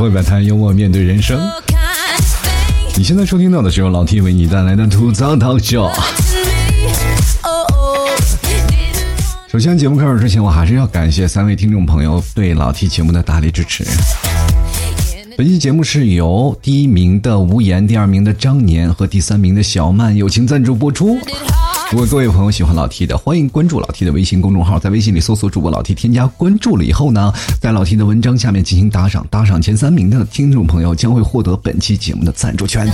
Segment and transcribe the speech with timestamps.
[0.00, 1.38] 会摆摊，幽默面对人生。
[2.96, 5.90] 你现在收听到的是由老 T 为你带来的吐槽涛秀。
[9.46, 13.84] 首先，节目开始之前，我还是要感谢三位听众朋友对老 T 节目的大力支持。
[15.36, 21.18] 本期节目是由第一名的无言、第二名的张年和第三名的小曼友情赞助播出。
[21.92, 32.88] 如果各位朋友喜欢老 T 的，欢迎关注老 T 的微信公众号，在微信里搜索主播老 T，添加关注了以后呢，在老 T 的文章下面进行打赏，打赏前三名的听众朋友将会获得本期节目的赞助权。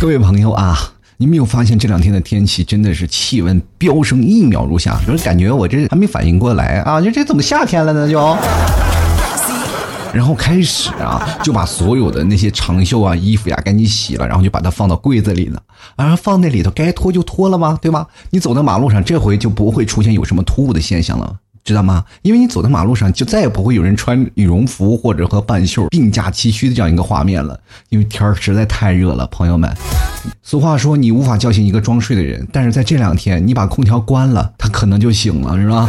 [0.00, 0.76] 各位朋友啊，
[1.18, 8.10] 你没有发现这两天的天气真的是气温飙升，一秒如夏，就是感觉我这还没反应过来啊，就这怎么夏天了呢？
[8.10, 8.36] 就。
[10.14, 15.60] 然后开始啊，就把所有的那些长袖啊、衣服呀赶紧洗了，然后就把它放到柜子里了。
[15.96, 17.78] 啊，放那里头该脱就脱了吗？
[17.82, 18.06] 对吧？
[18.30, 22.04] 你走在马路上，这回就不会出现有什么突兀的现象了，知道吗？
[22.22, 27.58] 因为你走在马路上，就再也不会有人穿羽绒服或者和半袖并驾齐驱的这样一个画面了。
[27.88, 29.70] 因为天儿实在太热了，朋友们。
[30.42, 35.88] 俗话说，你无法叫醒一个装睡的人，但是在这两天，你把空调关了，他可能就醒了，是吧？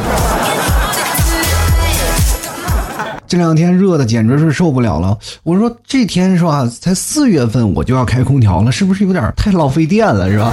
[3.28, 5.18] 这两天热的简直是受不了了。
[5.44, 10.52] 我说这天是吧，才四月份我就要开空调了，是不是有点太浪费电了，是吧？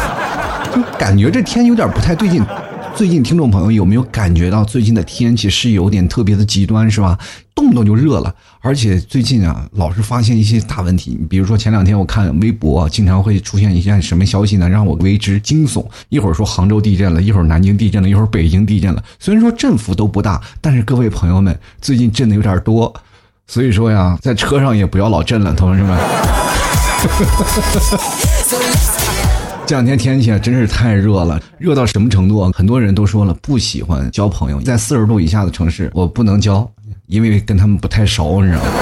[0.74, 2.44] 就感觉这天有点不太对劲。
[2.94, 7.18] 最近听众朋友有没有感觉到最近的天气是有点特别的极端，是吧？
[7.54, 11.20] 动不动就热了，而且最近啊，老是发现一些大问题。
[11.28, 14.66] 比如说前两天我看微博，经常会出现一些什么消息呢？
[14.66, 15.84] 让我为之惊悚。
[16.08, 19.04] 一会儿说杭州地震了，一会儿南京地震了，一会儿北京地震了。
[19.18, 22.90] 虽然说振幅都不大，但是各位朋友们，最近震的有点多，
[23.46, 25.98] 所以说呀，在车上也不要老震了，同志们。
[29.66, 32.50] 这两天天气啊，真是太热了，热到什么程度啊？
[32.54, 36.70] 很多人都说了，不喜欢交朋友，在四十度以下的城市，我不能交，
[37.06, 38.70] 因为跟他们不太熟，你知道吗？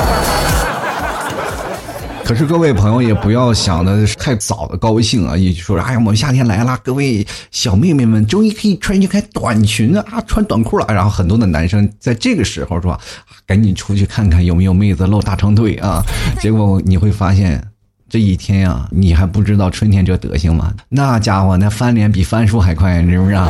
[2.24, 5.36] 可是各位朋友也不要想的太早的高兴啊！
[5.36, 10.86] 也就说，哎呀，我们夏天来了，各位小妹妹们终于可以穿一开短裙啊，穿短裤了。
[10.88, 12.98] 然后很多的男生在这个时候是吧，
[13.46, 16.02] 赶紧出去看看有没有妹子露大长腿啊。
[16.40, 17.62] 结果你会发现。
[18.08, 20.70] 这一天呀，你还不知道春天这德行吗？
[20.90, 23.48] 那家伙那翻脸比翻书还快，你知不知道？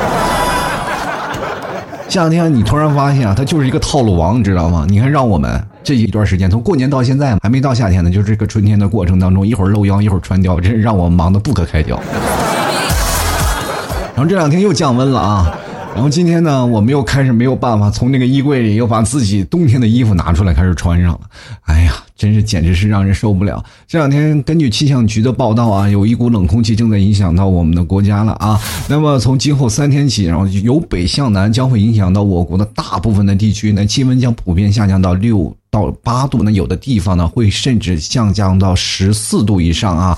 [2.13, 4.85] 这两天你突然发现啊，他就是一个套路王，你知道吗？
[4.87, 11.99] 你看，让我们这一段时间，从过年到现在还没到夏天呢，就这个春天的过程当中，一会儿露腰，一会儿穿貂，真是让我忙得不可开交。
[14.15, 15.51] 然后这两天又降温了啊。
[15.95, 21.21] 然后今天呢，我们又开始没有办法从那个衣柜里又把自己冬天的衣服拿出来开始穿上了。
[21.63, 23.65] 哎呀，真是简直是让人受不了。
[23.89, 28.57] 这两天根据气象局的报道啊，有一股冷空气正在影响到我们的国家了啊。
[28.89, 40.17] 那么从今后三天起，然后由北向南将会影响到我国的大部分的地区，那气温将普遍下降到六到八度，那有的地方呢会甚至下降到十四度以上啊。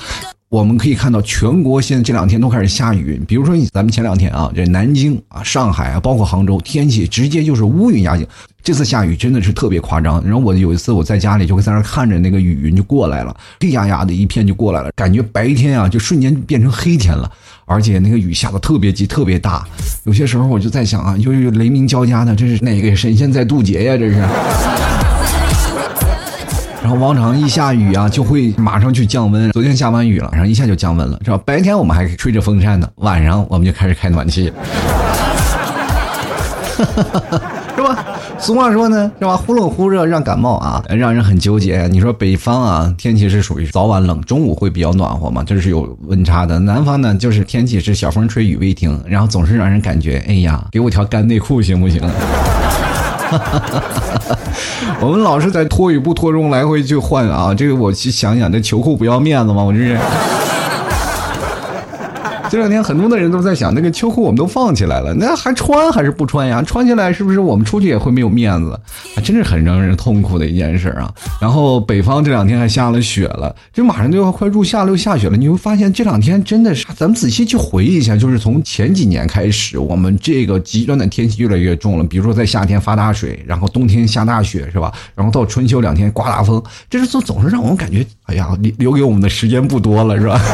[0.51, 3.21] 我们可以看到，全国现在这两天都开始下雨。
[3.27, 8.25] 比如说，咱们前两天啊，这南京啊、上海啊，包括杭州，天气直接就是乌云压境。
[8.63, 10.23] 这次下雨真的是特别夸张。
[10.25, 17.29] 然后我有一次我在家里就会在那看着那个雨云就过来了，黑压压的一片就过来了，感觉白天啊就瞬间变成黑天了。
[17.67, 19.67] 而且那个雨下的特别急、特别大。
[20.05, 23.97] 有些时候我就在想啊，就是雷鸣交加的，这是哪个神仙在渡劫呀？
[23.97, 24.94] 这是。
[26.85, 29.51] 然后往常一下雨啊，就会马上去降温。
[29.53, 31.41] 昨天下完雨了，然后一下就降温了，是吧？
[31.43, 34.53] 白天我们还吹着风扇呢，晚上我们就开始开暖气，
[36.77, 38.05] 是吧？
[38.39, 39.35] 俗话说呢，是吧？
[39.35, 41.89] 忽冷忽热让感冒啊，让人很纠结。
[41.91, 46.59] 你说北方啊，天气是属于早晚冷，中午会比较暖和嘛，这是有温差的。
[46.59, 52.03] 南方呢，就是天气是小风吹雨未停，然后总是让人感觉，哎呀，给我条干内裤行不行？
[53.31, 53.83] 哈
[55.01, 59.63] 我们老是在脱与不脱中来回去换啊，这个我去想想，这球裤不要面子吗？
[59.63, 59.99] 我这是。
[62.55, 66.63] 这两天很多的人都在想，那个秋裤我们都放起来了，那还穿还是不穿呀？
[66.63, 68.71] 穿起来是不是我们出去也会没有面子？
[69.17, 71.13] 啊，真是很让人痛苦的一件事啊！
[71.41, 75.37] 然后北方这两天还下了雪了，这马上就要快入夏了，又下雪了。
[75.37, 82.05] 你会发现这两天真的是，咱们仔细去回忆一下，就是从前几年开始，我们这个极端的天气越来越重了。
[82.05, 84.93] 比如说在夏天发大水，然后冬天下大雪，是吧？
[85.17, 90.41] 然后到春秋两天刮大风，这是总总是让我们感觉，哎呀，留留给我们的时间不多了，是吧？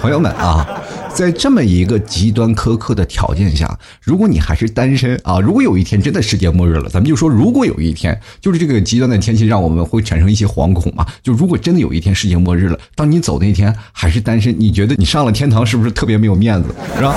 [0.00, 0.66] 朋友们啊，
[1.12, 11.04] 在这么一个极端苛刻的条件下，如果你还是单身啊，如果有一天真的世界末日了，咱们就说，如果有一天，就是这个极端的天气让我们会产生一些惶恐嘛？
[11.22, 17.14] 就如果真的有一天世界末日了，当你走那天还是单身，你觉得你上了天堂是不是特别没有面子，是吧？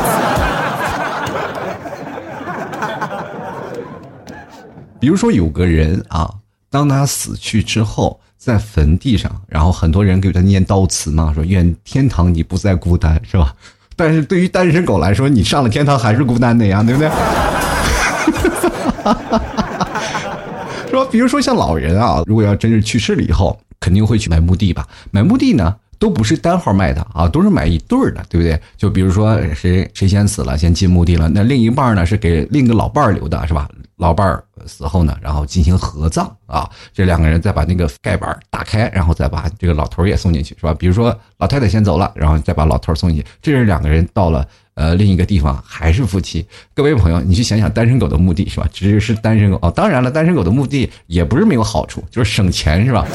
[5.00, 6.30] 比如说有个人啊，
[6.70, 13.54] 当他死去之后，在坟地上，然后很多人给他念悼词嘛，说愿天堂你不再孤单，是吧？
[13.96, 17.08] 但是对于单身狗来说，你上了天堂还是孤单的呀，对不对？
[20.90, 24.88] 说，比如说像老人啊，如果要真是去世了以后，肯定会去买墓地吧？
[25.12, 25.76] 买墓地呢？
[26.02, 28.60] 都不是单号卖的啊，都是买一对儿的，对不对？
[28.76, 33.70] 就比如说谁谁先死了，先进墓地了，那另一半呢是给另一个老伴儿留的，是吧？
[33.98, 40.74] 老伴儿死后呢，然后进行合葬啊，这两个人再把那个盖板打开，然后再把这个老头也送进去，是吧？
[40.74, 44.44] 比如说老太太先走了，然后再把老头送进去，这是两个人到了
[44.74, 46.44] 呃另一个地方还是夫妻。
[46.74, 48.68] 各位朋友，你去想想单身狗的墓地是吧？
[48.74, 53.06] 只是单身狗哦，当然了，单身狗的墓地也不是没有好处，就是省钱是吧？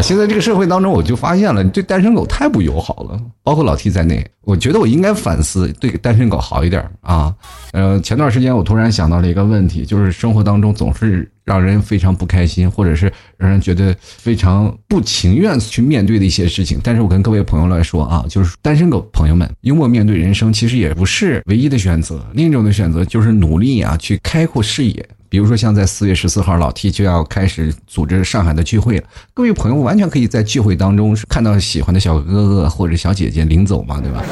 [0.00, 4.24] 现在这个社会当中，我就发现了，你对单身狗太不友好了，包括老 T 在内。
[4.44, 7.34] 我觉得我应该反思，对单身狗好一点啊。
[7.72, 16.80] 呃，前段时间我突然想到了一个问题，就是生活当中总是让人非常不开心，或者是让人觉得非常不情愿去面对的一些事情。
[16.82, 22.24] 但是我跟各位朋友来说啊，就是单身狗朋友们，幽默面对人生，其实也不是唯一的选择。
[22.34, 25.08] 另一种的选择就是努力啊，去开阔视野。
[25.28, 29.04] 比如说，像在四月十四号，老 T 就要开始组织上海的聚会了。
[29.32, 34.22] 各位朋友，完全可以在聚会当中看到喜欢的小哥哥或者小姐姐领走嘛，对吧？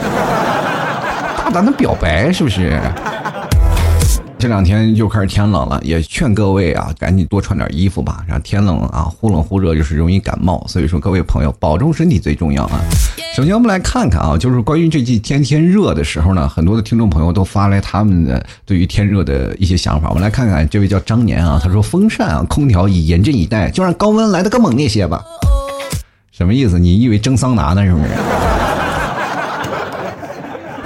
[1.37, 2.81] 大胆的表白，是不是？
[4.38, 8.25] 这两天又开始天冷了，也劝各位啊，赶紧多穿点衣服吧。
[8.26, 10.64] 然后天冷啊，忽冷忽热，就是容易感冒。
[10.67, 12.81] 所以说，各位朋友，保重身体最重要啊。
[13.37, 20.08] 首先，我们来看看啊，就是关于这季天天热的时候呢，很多的听众朋友都发来他们的对于天热的一些想法。
[20.08, 25.23] 我们来看看这位叫张年啊，他说：“风扇啊，空调以严阵以待，就让高温来的更猛烈些吧。”
[26.32, 26.79] 什么意思？
[26.79, 27.85] 你以为蒸桑拿呢？
[27.85, 28.05] 是不是？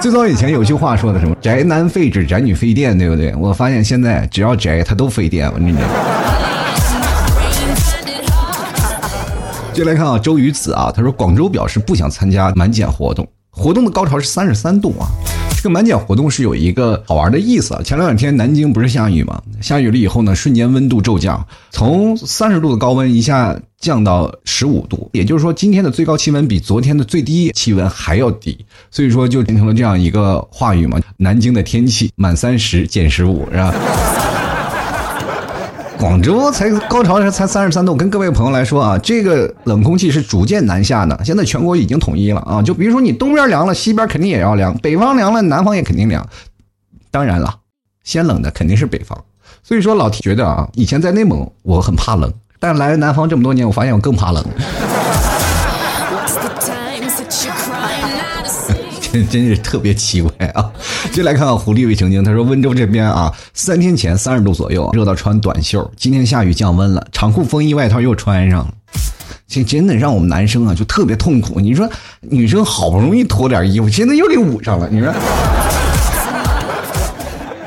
[0.04, 3.34] 最早以前有句话说的什么“宅男废纸，宅女费电”，对不对？
[3.36, 5.50] 我发现现在只要宅，它都费电。
[5.50, 5.80] 我跟你讲。
[9.72, 15.08] 接来看啊，周瑜子啊，他说广州表示不想参加满减活动，活动的高潮是三十三度啊。
[15.56, 17.80] 这个满减活动是有一个好玩的意思啊。
[17.82, 19.40] 前两天南京不是下雨吗？
[19.62, 23.58] 下雨了以后呢，瞬间温度骤降，从三十度的高温一下。
[23.84, 30.98] 降到十五度，也就是说今天的最高气温比昨天的最低气温还要低，所以说就形成了这样一个话语嘛。
[31.19, 33.75] 南京的天气满三十减十五是吧？
[36.00, 41.20] 广州才高潮时才三十三度，跟各位朋友来说啊，这个冷空气是逐渐南下的。
[41.22, 46.26] 现在全国已经统一了啊，就比如说你东边凉了，西边肯定也要凉；北方凉了，南方也肯定凉。
[47.10, 47.54] 当然了，
[48.02, 49.22] 先冷的肯定是北方。
[49.62, 52.32] 所以说老提觉得啊，以前在内蒙我很怕冷。
[52.66, 54.43] 但来了南方这么多年，我发现我更怕冷。
[59.12, 60.72] 真 真是特别奇怪啊！
[61.12, 65.93] 就来看看狐狸未成精，他说温州这边啊，三天前三十度左右，热到穿短袖。
[65.94, 68.69] 今天下雨降温了，长裤、风衣、外套又穿上了。
[69.46, 71.60] 这真的让我们男生啊就特别痛苦。
[71.60, 71.87] 你说
[72.22, 74.88] 女生好不容易脱点衣服，现在又给捂上了。
[74.90, 75.12] 你说，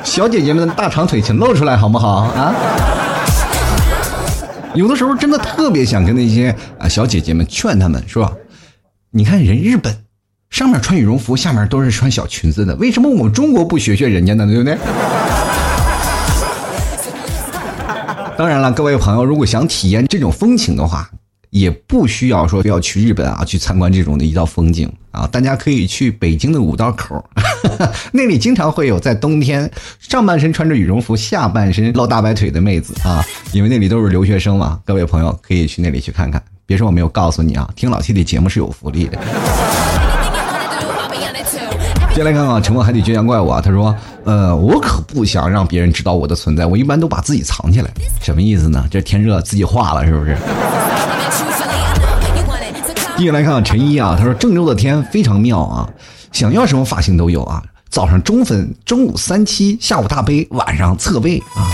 [0.03, 2.51] 小姐姐们的大长腿请露出来好不好啊？
[4.77, 8.37] 有的时候真的特别想跟那些啊小姐姐们劝她们说
[9.09, 9.91] ：“你看人日本，
[10.51, 14.45] 上面穿羽绒服，下面都是穿小裙子的，为什么我们中国不学学人家呢？
[14.45, 14.77] 对不对？”
[18.37, 21.09] 当然了，各位朋友，如果想体验这种风情的话。
[21.49, 27.23] 也不需要说要去日本啊，去参观这种的一道风景啊，大家可以去北京的五道口，
[28.11, 34.79] 那里经常会有在冬天上半身穿着羽绒服，下半身露大白腿的妹子啊，因为那里都是留学生嘛。
[34.85, 39.17] 各位朋友可以去那里去看看，别说我没有告诉你啊，听老 T 的节目是有福利的。
[42.13, 47.91] 接下来看看沉默海底倔强怪物啊，他说，呃，我可不想让别人知道我的存在，我一般都把自己藏起来，
[48.23, 48.87] 什么意思呢？
[48.89, 50.35] 这天热自己化了是不是？
[53.17, 55.89] 继续来看陈一啊，他说郑州的天非常妙啊，
[56.31, 61.65] 想要什么发型都有啊，早上中分，中午三七，下午大杯，晚上侧背啊。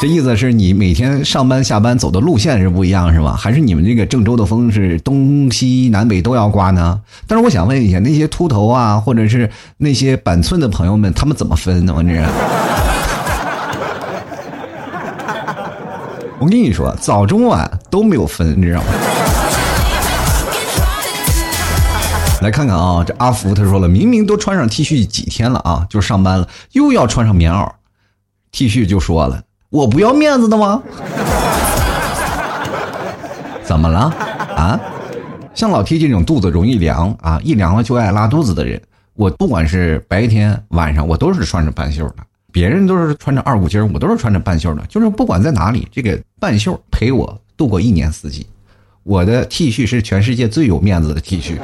[0.00, 3.36] 这意思是你每天上班下班走的路线是不一样是吧？
[3.38, 7.00] 还是你们这个郑州的风是东西南北都要刮呢？
[7.28, 11.94] 但是我想问一下，那些秃头啊，或者是那些板寸的朋友们，他们怎么分呢？
[11.96, 12.10] 我这，
[16.40, 18.86] 我跟你说，早中晚都没有分，你知道吗？
[22.40, 27.68] 来看看啊，这阿福他说了，明明都穿上 T 恤几天了啊，就上班了，又要穿上棉袄
[28.52, 30.82] ，T 恤就说了，我不要面子的吗？
[33.64, 33.98] 怎么了
[34.56, 34.80] 啊？
[35.52, 38.80] 像老 T 这种肚子容易凉啊，一凉了就爱拉肚子的人，
[39.14, 42.14] 我不管是白天晚上，我都是穿着半袖的
[42.52, 44.82] 别人都是穿着二五筋我都是穿着半袖的。
[44.88, 48.46] 就是不管在哪里，这个半袖陪我度过一年四季。
[49.02, 51.58] 我的 T 恤是全世界最有面子的 T 恤。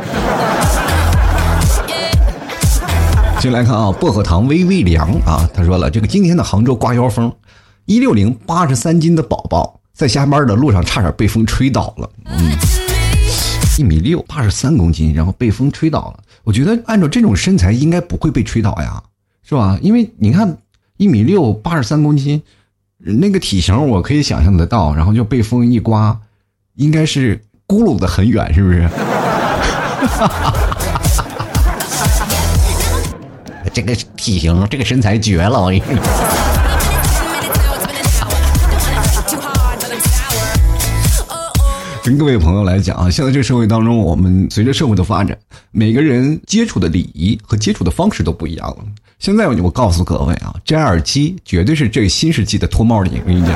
[3.44, 7.30] 进来看啊，薄荷糖微微凉啊，他说了，这个今天的杭州刮妖风，
[7.84, 12.08] 一六零八十三斤的宝宝在下班的路上差点被风吹倒了。
[12.24, 12.56] 嗯，
[13.78, 16.20] 一米六八十三公斤，然后被风吹倒了。
[16.42, 19.02] 我觉得按照这种身材应该不会被吹倒呀，
[19.46, 19.78] 是吧？
[19.82, 20.56] 因为你看
[20.96, 22.40] 一米六八十三公斤，
[22.96, 26.18] 那个体型我可以想象得到，然后就被风一刮，
[26.76, 28.88] 应该是咕噜的很远，是不是？
[28.88, 30.78] 哈哈哈
[33.74, 35.60] 这个体型，这个身材绝了！
[35.60, 35.96] 我跟你说。
[42.04, 45.36] 跟各位朋友来讲啊，现在这社会当中，我们随着社会的发展，
[45.72, 48.76] 每个人接触的礼仪和接触的方式都不一样了。
[49.18, 53.20] 现在我告诉各位啊，摘耳机绝对是这个新世纪的脱帽礼。
[53.24, 53.50] 我跟你讲，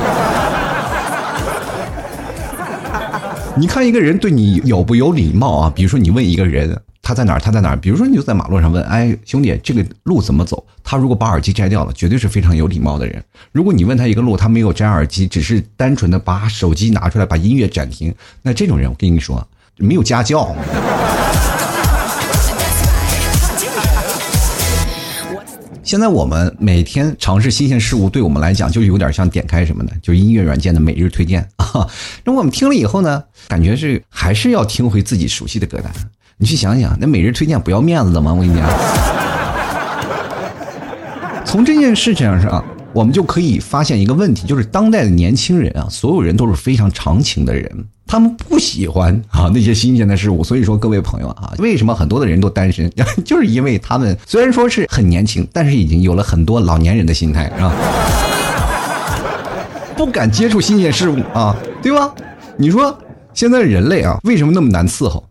[3.55, 5.73] 你看一个人对你有不有礼貌啊？
[5.73, 6.77] 比如说你问一个人。
[7.09, 7.41] 他在哪儿？
[7.41, 7.77] 他在哪儿？
[7.79, 13.25] 比如说，你就在马路上问：“哎，兄弟，这个路怎么走？”他如果把耳机摘掉了，绝对是非常有礼貌的人。
[13.51, 19.43] 如果你问他一个路，他没有摘耳机，只是单纯的把手机拿出来，把音乐暂停，那这种人，我跟你说，
[19.79, 20.55] 没有家教。
[25.83, 31.89] 现在我们每天尝试新鲜事物，对我们来讲，就有点像点开什么的，就音乐软件的每日推荐啊。
[32.23, 35.91] 那我们听了以后呢，感觉是还是要听回自己熟悉的歌单。
[36.41, 38.33] 你去想想，那每日推荐不要面子的吗？
[38.33, 38.65] 我跟你讲，
[41.45, 47.69] 从这件事情上，我们就可以发现一个问题，就是当代的年轻人啊，所有人都是非常长情的人，
[48.07, 50.45] 他们不喜欢啊那些新鲜的事物。
[50.45, 52.89] 所以说，各位朋友啊，为什么很多的人都单身？
[53.27, 57.73] 就是因为他们虽然说是很年轻，但是已经有了很多老年人的心态，是吧？
[59.97, 62.15] 不敢接触新鲜事物啊，对吧？
[62.57, 62.97] 你说
[63.35, 65.28] 现在人类啊，为什么那么难伺候？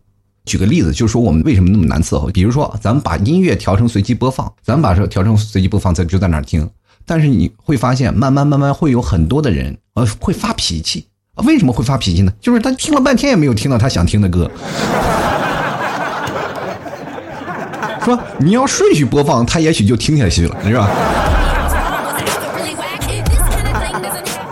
[0.48, 2.28] 举个例子，就是说我们为什么那么难伺候？
[2.28, 6.68] 比如说，咱们把音乐调成随机播放，咱们把这调成随机播放，在就在那听。
[7.04, 11.06] 但是你会发现，慢慢慢慢会有很多的人呃会发脾气？
[11.44, 12.32] 为什么会发脾气呢？
[12.40, 14.50] 就是他听了半天也没有听到他想听的歌。
[18.04, 20.88] 说你要顺序播放，他也许就听下去了，是吧？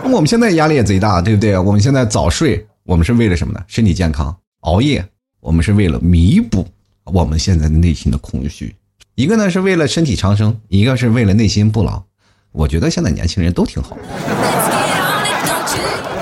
[0.03, 1.57] 我们现在压力也贼大，对不对？
[1.57, 3.59] 我们现在早睡，我们是为了什么呢？
[3.67, 5.05] 身体健康，熬夜。
[5.47, 6.67] 我们是为了弥补
[7.05, 8.75] 我们现在的内心的空虚，
[9.15, 12.03] 一个呢是为了身体长生，一个是为了内心不老。
[12.51, 13.97] 我觉得现在年轻人都挺好，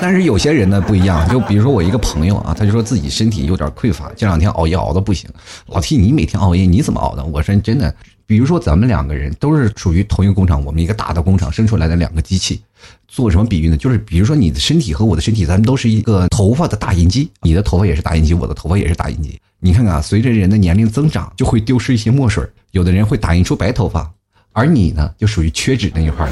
[0.00, 5.28] 但是有些人呢不一样，就比如说我一个朋友啊，他就说自己身体有点匮乏，这两天熬夜熬的不行。
[5.66, 7.24] 老 T，你每天熬夜你怎么熬的？
[7.24, 7.92] 我说真的，
[8.26, 12.60] 比如说咱们两个人都是属于同一个工厂，我们一个大的工厂生出来的两个机器。
[13.08, 13.76] 做什么比喻呢？
[13.76, 19.40] 就是比如说你的身体和我的身体，咱们都是一个头发的打印机，你的头发也是打印机，我的头发也是打印机。
[19.60, 22.44] 你看看，随着人的年龄增长，就会丢失一些墨水。
[22.72, 24.10] 有的人会打印出白头发，
[24.52, 26.26] 而你呢，就属于缺纸那一块。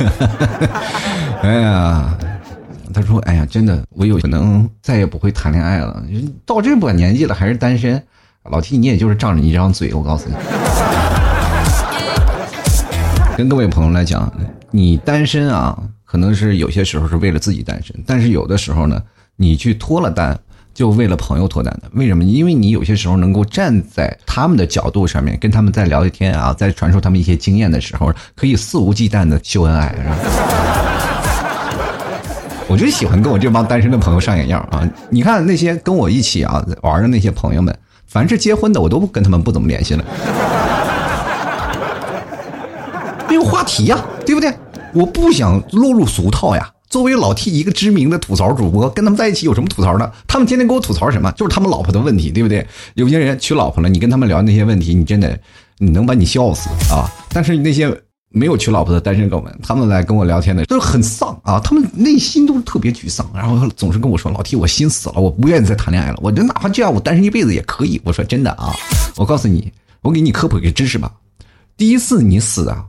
[0.00, 0.80] 哈哈哈
[1.42, 2.18] 哎呀，
[2.92, 6.02] 他说：“哎呀，真的，我有可能再也不会谈恋爱了。
[6.44, 8.02] 到这把年纪了，还是单身。
[8.48, 10.34] 老 T，你也就是仗着你这张嘴，我告诉你。
[13.36, 14.32] ”跟各位朋友来讲，
[14.70, 19.00] 你单身啊，可能是有些时候是为了自己单身，但是有的时候呢，
[19.36, 20.36] 你去脱了单，
[20.72, 21.90] 就为了朋友脱单的。
[21.92, 22.24] 为什么？
[22.24, 30.16] 因为你有些时候能够站在他们的角度上面，跟他们在聊一天啊，在传授他们一些经验的时候，可以肆无忌惮的秀恩爱，是吧？
[32.68, 34.88] 我就喜欢跟我这帮单身的朋友上眼药啊！
[35.10, 37.76] 你看那些跟我一起啊玩的那些朋友们，
[38.10, 40.04] 凡是结婚的，我都跟他们不怎么联系了。
[43.28, 44.52] 没有话题呀，对不对？
[44.92, 46.68] 我不想落入俗套呀。
[46.88, 50.12] 作为老 T 一个知名的吐槽主播，跟他们在一起有什么吐槽的？
[50.26, 51.30] 他们天天给我吐槽什么？
[51.36, 52.66] 就是他们老婆的问题，对不对？
[52.94, 55.38] 有些人娶老婆了，你跟他们聊那些问题，你真的
[55.78, 57.06] 你能把你笑死啊！
[57.32, 57.96] 但是那些
[58.32, 66.18] 没有娶老婆的单身狗们，他们来跟我聊天的都是很丧啊，他们内心都是特别沮丧，然后总是跟我说：“老 T，我心死了，我不愿意再谈恋爱了。
[66.22, 68.72] 我就哪怕这样，我单身一辈子也可以。”我说真的啊，
[69.16, 69.72] 我告诉你，
[70.02, 71.12] 我给你科普一个知识吧，
[71.76, 72.86] 第一次你死啊。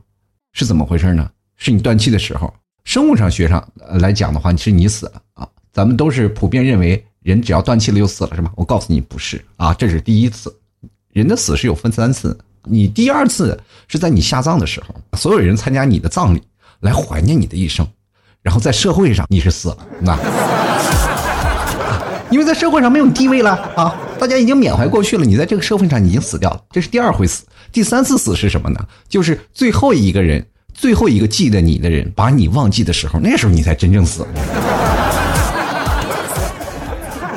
[0.52, 1.30] 是怎么回事呢？
[1.56, 2.52] 是你断气的时候，
[2.84, 5.48] 生物上学上来讲的话，是你死了啊。
[5.72, 8.52] 咱们都是普遍认为，人只要断气了就死了，是吧？
[8.54, 10.54] 我告诉你，不是啊，这是第一次。
[11.12, 16.42] 人的死是有分三次，你第二次是在你下葬的时候，所有人参加你的葬礼，
[16.80, 17.86] 来怀念你的一生，
[18.42, 20.16] 然后在社会上你是死了，那，
[22.30, 27.44] 因为在社会上没有地位了啊，大家已经缅怀过去了，你在这个社会上已经死掉了，这是第二回死。
[27.72, 28.80] 第三次死是什么呢？
[29.08, 34.28] 就是最后一个人，最后一个记得你的人把你忘记的时候，那时候你才真正死了。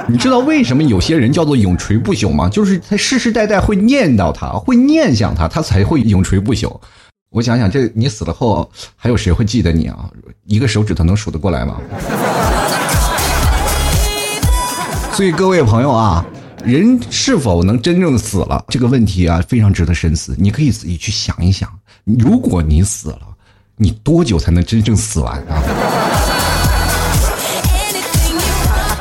[0.07, 2.47] 你知道为什么有些人叫做永垂不朽吗？
[2.47, 6.79] 就是他世世代代会念叨他，会念想他，他才会永垂不朽。
[7.31, 10.07] 我想想，这你死了后，还有谁会记得你啊？
[10.45, 11.81] 一个手指头能数得过来吗？
[15.13, 16.23] 所以各位朋友啊，
[16.63, 20.35] 人是否能真正死了这个问题啊，非常值得深思。
[20.37, 21.67] 你可以自己去想一想，
[22.03, 23.21] 如果你死了，
[23.75, 25.63] 你多久才能真正死完啊？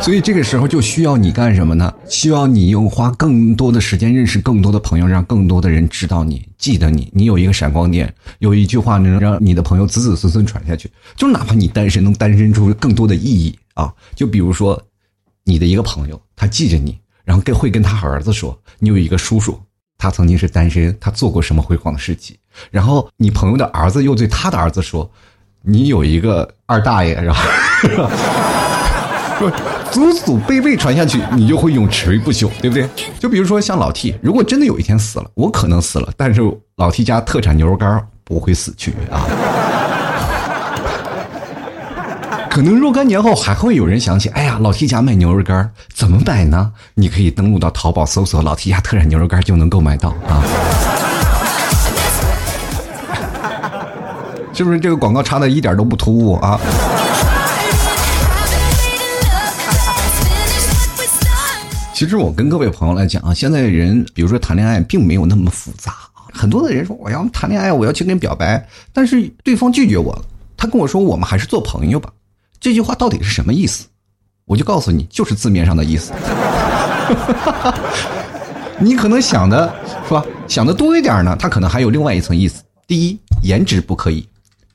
[0.04, 1.90] 所以这个时候就需要你干什么呢？
[2.10, 7.10] 需要你用花更多的时间认识更多的朋友，让更多的人知道你，记得你。
[7.14, 10.90] 你有一个闪光点，有一句话能让你的朋友子子孙孙传下去。
[11.16, 13.90] 就哪怕你单身，能单身出更多的意义啊！
[14.14, 14.78] 就比如说，
[15.42, 19.58] 你的一个朋友，他记着你，然后跟会跟他儿子说，你有一个叔叔，
[19.96, 22.38] 他曾经是单身，他做过什么辉煌的事迹。
[22.70, 25.10] 然后你朋友的儿子又对他的儿子说，
[25.62, 28.53] 你有一个二大爷，然后。
[29.90, 32.88] 祖祖辈辈传下去，你就会永垂不朽，对不对？
[33.18, 36.40] 就比如说像老 T，如果真的有一天死了，我可能死了，但是
[36.76, 39.26] 老 T 家特产牛肉干不会死去啊。
[42.50, 46.72] 可能若干年后还会有人想起，哎呀，老 T 家卖牛肉干怎么买呢？
[46.94, 50.42] 你可以登录到淘宝搜索“老 T 家特产牛肉干就能购买到啊。
[54.54, 56.60] 是不是这个广告插的一点都不突兀啊？
[61.94, 65.94] 其实我跟各位朋友来讲啊，现在人比如说谈恋爱并没有那么复杂
[66.32, 70.24] 很多的人说我要谈恋爱，我要去跟表白，但是对方拒绝我了，
[70.56, 72.10] 他跟我说我们还是做朋友吧。
[72.58, 73.86] 这句话到底是什么意思？
[74.44, 76.12] 我就告诉你，就是字面上的意思。
[78.80, 79.72] 你可能想的
[80.08, 80.24] 是吧？
[80.48, 82.64] 想的多一点呢，他可能还有另外一层意思。
[82.88, 84.26] 第一，颜值不可以；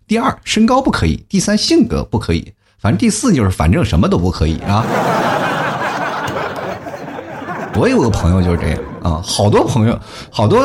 [0.08, 2.54] 第二，身高不可以；第三，性格不可以。
[2.80, 4.86] 反正第四就是反正什么都不可以啊。
[7.80, 9.98] 我有个朋友就是这样啊，好多朋友，
[10.30, 10.62] 好多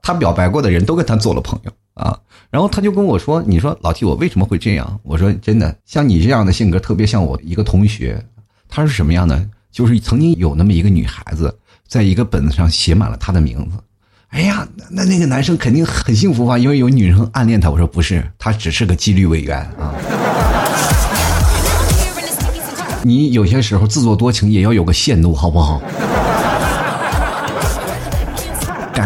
[0.00, 2.16] 他表白过的人都跟他做了朋友啊。
[2.50, 8.24] 然后他就跟我说：“你说老 T，我为什么会这样？”我说：“真的，像你这样的性格，特别像我一个同学，
[8.68, 9.44] 他是什么样的？
[9.72, 11.52] 就是曾经有那么一个女孩子，
[11.88, 13.76] 在一个本子上写满了他的名字。
[14.28, 16.56] 哎呀，那那个男生肯定很幸福吧？
[16.56, 17.68] 因为有女生暗恋他。
[17.68, 19.92] 我说不是，他只是个纪律委员啊。
[23.02, 25.82] 你有些时候自作多情也要有个限度，好不好？”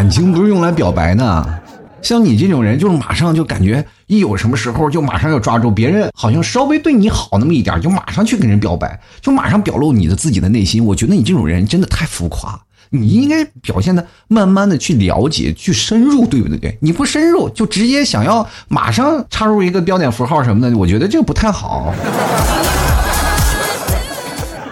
[0.01, 1.61] 感情不是用来表白的，
[2.01, 10.83] 像你这种人，就是马上就感觉一有什么时候就马上要抓住别人，好像稍微对你好那么一点，就马上去跟人表白，就马上表露你的自己的内心。
[10.83, 12.59] 我觉得你这种人真的太浮夸，
[12.89, 16.79] 你应该表现的慢慢的去了解，去深入，对不对？
[16.81, 21.93] 你不深入就直接想要马上插入一个标点符号什么的，我觉得这个不太好。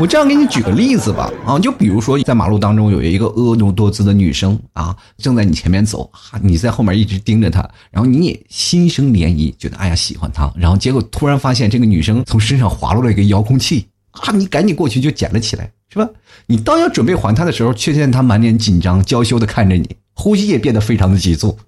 [0.00, 6.08] 我这样给你举个例子吧，啊，就比如说在马路当中有一个婀娜多姿的女生啊，正在你前面走，
[6.40, 16.08] 你在后面一直盯着她，然后你也心生涟漪，觉得哎呀喜欢她，然后结果突然发现这个女生从身上滑落了一个遥控器，啊，你赶紧过去就捡了起来，是吧？
[16.46, 21.58] 你当要准备还她的时候，却见她满脸紧张、娇羞的看着你，呼吸也变得非常的急促，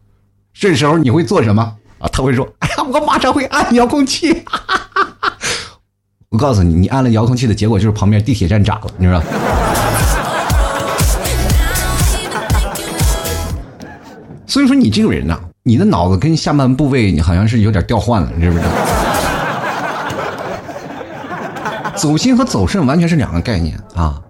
[0.54, 1.62] 这时候你会做什么
[1.98, 2.06] 啊？
[2.12, 4.32] 她会说，哎呀，我马上会按遥控器。
[4.46, 4.62] 哈
[4.94, 5.09] 哈
[6.30, 9.20] 我告诉你，你按了遥控器的结果就是旁边地铁站炸了，你知道
[14.46, 18.70] 所以说你这个人呐，你的脑子跟下半部位你好像是有点调换了，你知不知道？
[21.96, 24.22] 走心和走肾完全是两个概念啊！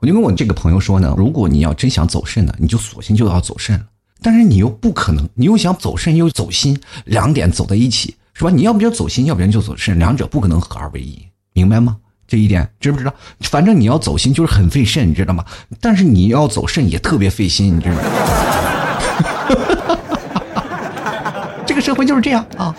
[0.00, 3.84] 我就跟我这个朋友说呢，如果你要真想走肾呢，你就索性就要走肾了。
[4.20, 8.16] 但是你又不可能，你又想走肾又走心，两点走在一起。
[8.34, 8.50] 是吧？
[8.50, 11.18] 你要不就走心，要不然就走肾，两者不可能合二为一，
[11.52, 11.96] 明白吗？
[12.26, 13.12] 这一点知不知道？
[13.40, 15.44] 反正你要走心就是很费肾，你知道吗？
[15.80, 18.02] 但是你要走肾也特别费心，你知道吗？
[21.66, 22.74] 这个社会就是这样啊！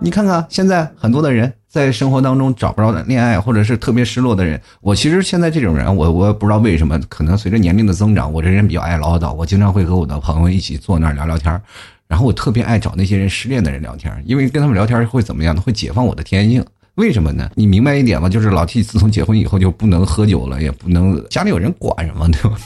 [0.00, 4.60] 你看看现在很多的人在生活当中找不着恋爱，或者是特别失落的人。
[4.80, 11.60] 我其实现在这种人，我我不知道为什么，可能随着年龄的增长，我这人比较爱唠叨，我经常会和我的朋友一起坐那儿聊聊天
[12.06, 15.60] 然后我特别爱找那些人失恋的人聊天，因为跟他们聊天会怎么样呢？
[15.60, 16.64] 会解放我的天性。
[16.96, 17.50] 为什么呢？
[17.56, 18.28] 你明白一点吗？
[18.28, 22.56] 就是老 T 自从结婚以后就不能喝酒了，也不能家里有人管什么，对吧？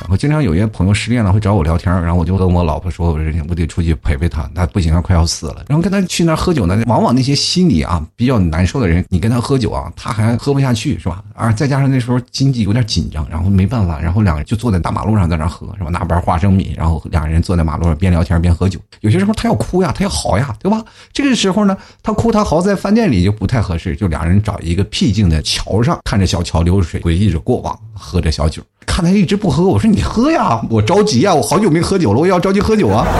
[0.00, 5.64] 然后经常有些朋友失恋了会找我聊天，然后我就跟我老婆说，我说我得出去陪陪他，他不行了，快要死了。
[5.68, 11.22] 然后跟他去那儿喝酒呢，往往那些心里啊比较难受的人，你跟他喝酒啊，他还喝不下去，是吧？
[11.34, 15.90] 而再加上那时候经济有点紧张，然后没办法，然后两个人就坐在大马路上在那喝，是吧？
[15.90, 18.78] 拿包花生米，然后两个人坐在马路上边聊天边喝酒。
[19.00, 20.82] 有些时候他要哭呀，他要嚎呀，对吧？
[21.12, 28.62] 这个时候呢，他哭他嚎在饭店里就不太合适，就俩人找一个僻静的桥上，看着小桥流水，回忆着过往，喝着小酒。
[28.86, 33.06] 看他一直不喝，我说你喝呀，我着急呀，我好久没喝酒了，我要着急喝酒啊。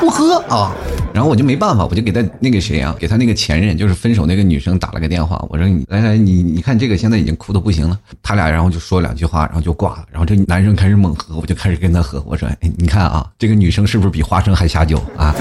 [0.00, 0.72] 不喝啊，
[1.14, 15.34] 然后我就没办法，我就给他那个谁啊，给他那个前任，就是分手那个女生打了个电话，我说你来来，你你看这个现在已经哭的不行了，他俩然后就说两句话，然后就挂了，然后这男生开始猛喝，我就开始跟他喝，我说，你看啊，这个女生是不是比花生还下酒啊？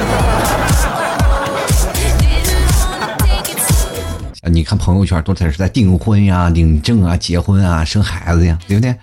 [4.52, 8.94] 你看朋友圈都在是在订婚呀、领证啊、结婚啊、生孩子呀，对不对？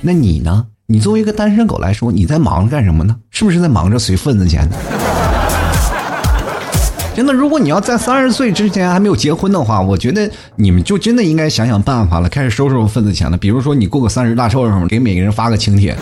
[0.00, 0.64] 那你呢？
[0.86, 3.16] 你作为一个单身狗来说，你在忙着干什么呢？
[3.30, 4.76] 是不是在忙着随份子钱呢？
[7.16, 13.36] 真的，如果你要在三十岁之前还没有结婚的话，我觉得你们就真的应该想想办法了，开始收收份子钱了。
[13.36, 15.96] 比如说，你过个三十大寿什么，给每个人发个请帖。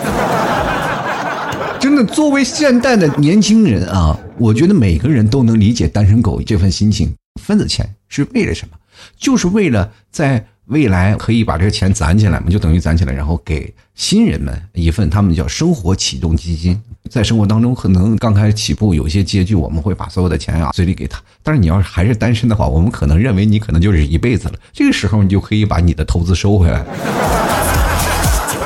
[1.81, 7.11] 真的，作为现代的年轻人啊，我觉得每个人都能理解单身狗这份心情。
[7.40, 8.77] 分子钱是为了什么？
[9.16, 16.81] 就是为了在未来可以把这个钱攒起来嘛，就等于攒起来，然后给新人们一份他们叫生活启动基金。
[17.11, 21.20] 在生活当中，可能刚开始起步有些拮据，我们会把所有的钱啊随礼给他。
[21.42, 24.55] 但是你要是还是单身的话，我们可能认为你可能就是一辈子了。
[24.73, 26.83] 这个时候，你就可以把你的投资收回来。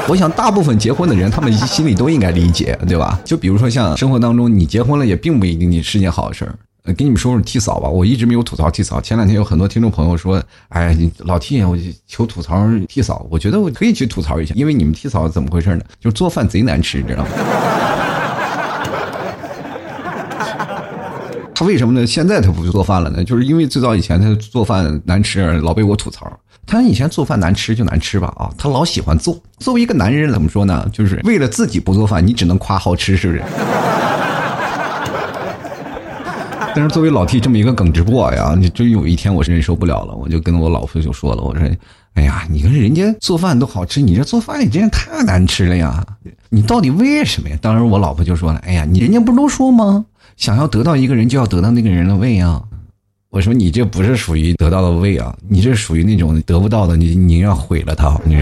[0.06, 3.18] 我想，大部分结婚的人，他们心里都应该理解，对吧？
[3.24, 6.54] 就比如说，像生活当中，你结婚了，也并不一定你是件好事儿。
[6.94, 9.00] 给你们说说替嫂吧，我一直没有吐槽替嫂。
[9.00, 15.82] 前两天有很多听众朋友说：“哎，你老替，我求吐槽替嫂。”我觉得我可以去吐槽一下，因为你们替嫂怎么回事呢？
[16.00, 17.28] 就是做饭贼难吃，你知道吗？
[21.54, 22.06] 他为什么呢？
[22.06, 23.24] 现在他不做饭了呢？
[23.24, 26.30] 就是因为最早以前他做饭难吃，老被我吐槽。
[26.66, 29.36] 他以前做饭难吃就难吃吧啊，他老喜欢做。
[29.58, 30.88] 作为一个男人，怎么说呢？
[30.92, 33.42] 就是为了自己不做饭，你只能夸好吃，是不是？
[36.78, 41.68] 但是作为老 T 这么一个耿直播呀，你真有一天我是忍受不了了，我就跟我老婆就说了，我说
[42.14, 46.06] ：“哎呀，你看人家做饭都好吃，你这做饭也真是太难吃了呀！
[46.50, 50.04] 你到底为什么呀？”当时我老婆就说了：“哎呀，你人家不都说吗？
[50.36, 52.62] 想要得到一个人，就要得到那个人的胃啊！”
[53.30, 58.36] 我说：“你这不是属于得到的胃啊，你这属于那种得不到的，你你要毁了他，你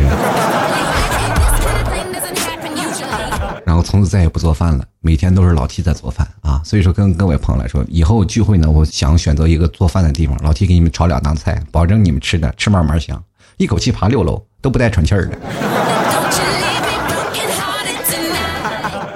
[3.66, 6.62] 然后从此再也不做饭了，每天都是老 T 在做饭啊。
[6.64, 13.20] 所以说，跟各位朋友来说，以后聚会呢，我想选择一个做饭的地方，老 T 给你们炒两道菜，保证你们吃的吃嘛嘛香，
[13.57, 15.37] 一口气爬六楼都不带喘气儿的。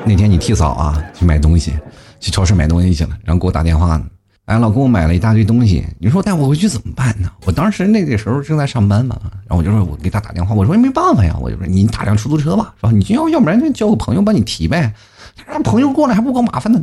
[0.04, 1.72] 那天你替嫂啊去买东西，
[2.18, 4.04] 去超市买东西去了，然后给我打电话呢。
[4.46, 7.30] 哎，老公，我买了一大堆东西，你说带我回去怎么办呢？
[7.46, 9.16] 我当时那个时候正在上班嘛，
[9.50, 12.92] 然后我就说，我给他打电话，我说没办法呀，我就说你打辆出租车吧，是吧？
[12.92, 14.94] 你要要不然就叫个朋友帮你提呗，
[15.36, 16.80] 他让朋友过来还不够麻烦呢，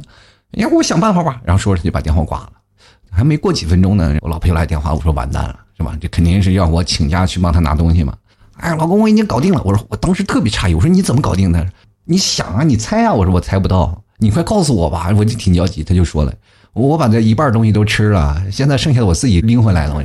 [0.52, 1.40] 你要给我想办法吧。
[1.46, 2.52] 然后说着就把电话挂了，
[3.10, 5.98] 还没过几分钟呢，我老婆又来电话，我说完蛋了，是吧？
[6.02, 8.14] 这肯定是要我请假去帮他拿东西嘛。
[8.58, 9.62] 哎，老公，我已经搞定了。
[9.64, 11.66] 我说我当时特别诧异，我说你怎么搞定的？
[12.04, 13.14] 你想啊，你猜啊。
[13.14, 15.86] 我说我猜不到，你快告诉我吧，我就挺焦急。
[15.86, 16.34] 他就说了。
[16.74, 19.96] 我把这一半东西都吃了，现在剩下的我自己拎回来了。
[19.96, 20.04] 我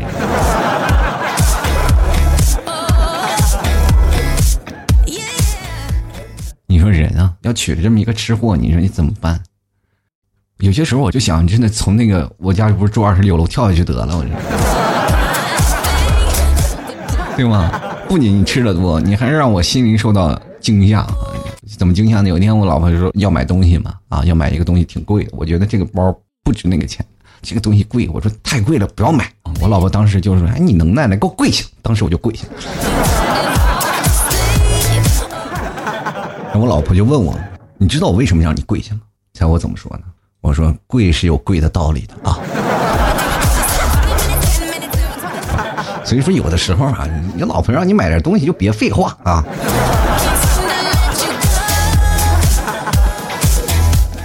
[6.72, 9.38] 你说人啊， 要娶了这么一个吃货，你说你怎么办？
[10.60, 14.30] 有些时候我就想，真的从那个 我家不是住二十六楼跳下去得了，我这，
[17.36, 17.70] 对吗？
[18.08, 21.06] 不仅你吃的多，你还是让我心灵受到惊吓。
[21.76, 22.28] 怎么惊吓呢？
[22.30, 26.18] 有一天我老婆就说要买东西嘛，啊，要买一个东西挺贵的，我觉得这个包。
[26.44, 27.06] 不值那个钱，
[27.40, 29.30] 这个东西贵，我说太贵了，不要买。
[29.60, 32.48] 我老婆当时就说：“哎，你能耐呢，给我跪下。”当时我就跪下。
[36.54, 37.34] 我老婆就问我
[37.78, 39.00] ：“你知道我为什么让你跪下吗？”
[39.34, 40.04] 猜我怎么说呢？
[40.42, 42.38] 我说：“跪是有跪的道理的啊。
[46.04, 49.42] ”所以说，有的时候啊，你老婆让你买点东西，就别废话啊。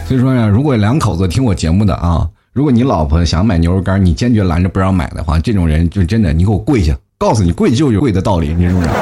[0.06, 8.94] 所以说呀，如果两口子听我节目的啊，如果你老婆想买牛肉干，你坚决拦着不让买的话，这种人就真的，你给我跪下，告诉你跪就有跪的道理，你知不知道？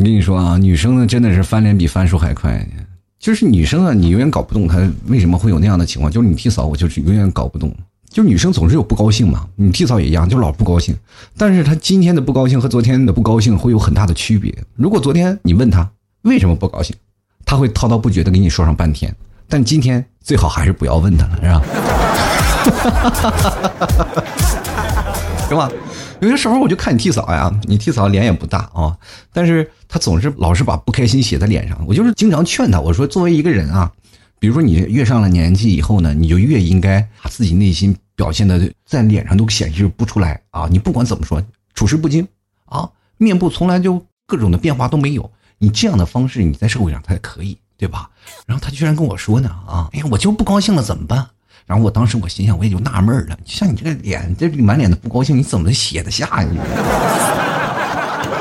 [0.00, 2.66] 我跟你说啊，女生呢真的是翻脸比翻书还快，
[3.18, 7.70] 就是女生啊，你永远搞不懂她为什么会有那样的情况，就是你替嫂，我就是永远搞不懂。
[8.08, 10.96] 就女生总是有不高兴嘛，你替嫂也一样，就老不高兴。
[11.36, 14.50] 但是她今天的不高兴和昨天的不高兴会有很大的区别。
[14.74, 15.86] 如果昨天你问她
[16.22, 16.96] 为什么不高兴，
[17.44, 19.14] 她会滔滔不绝的给你说上半天。
[19.50, 23.28] 但今天最好还是不要问她了，是吧？
[25.46, 25.70] 是吧？
[26.20, 28.96] 有些时候我就看你替嫂呀，你替嫂脸也不大啊，
[29.32, 31.82] 但是她总是老是把不开心写在脸上。
[31.86, 33.90] 我就是经常劝她，我说作为一个人啊，
[34.38, 40.68] 比如说你越上了年纪以后呢，你就越应该把自己内心表现的在脸上都显示不出来啊。
[40.70, 41.42] 你不管怎么说，
[41.74, 42.26] 处事不惊
[42.66, 48.10] 啊，面部从来就各种的变化都没有，你这样的方式你在社会上才可以，对吧？
[48.46, 51.26] 然后他居然跟我说呢啊，哎呀，我就不高兴了，怎么办？
[51.70, 56.48] 然后我当时我心想，我也就纳闷了，像你这个脸，这满脸的不高兴，你怎么能写得下呀？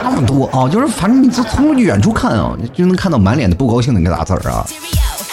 [0.03, 4.65] 那么多啊，就是反正你从远处看啊，就能看到满脸的不高兴的那个大字儿啊。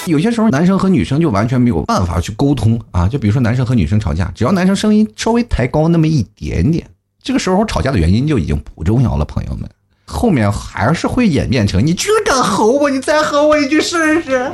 [0.05, 6.87] 有些时候男生和女生就完全没有办法去沟通啊，就比如说男生和女生吵架，只要男生声音稍微抬高那么一点点，
[7.23, 9.67] 这个时候吵架的原因就已经不重要了，朋友们，
[10.05, 14.53] 后面还是会演变成你居然敢吼我，你再吼我一句试试。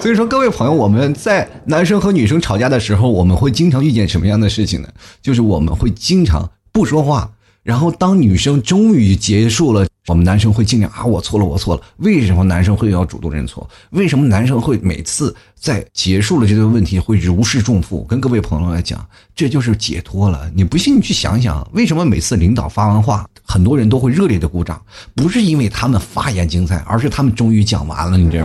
[0.00, 4.88] 所以说，各位朋友，我们在男生和女生吵架的时候，我们会经常遇见什么样的事情呢？
[5.20, 7.30] 就是我们会经常不说话，
[7.62, 11.82] 然后当女生终于结束了，我们男生会尽量啊，我错了，我错了。
[11.98, 13.68] 为什么男生会要主动认错？
[13.90, 18.02] 为什么男生会每次在结束了这个问题会如释重负？
[18.08, 20.50] 跟各位朋友来讲，这就是解脱了。
[20.54, 24.80] 你不信，你去想想，为什么每次领导发完话，很多人都会热烈的鼓掌？
[25.14, 28.38] 不是因为他们发言精彩，而是他们终于讲完了，你知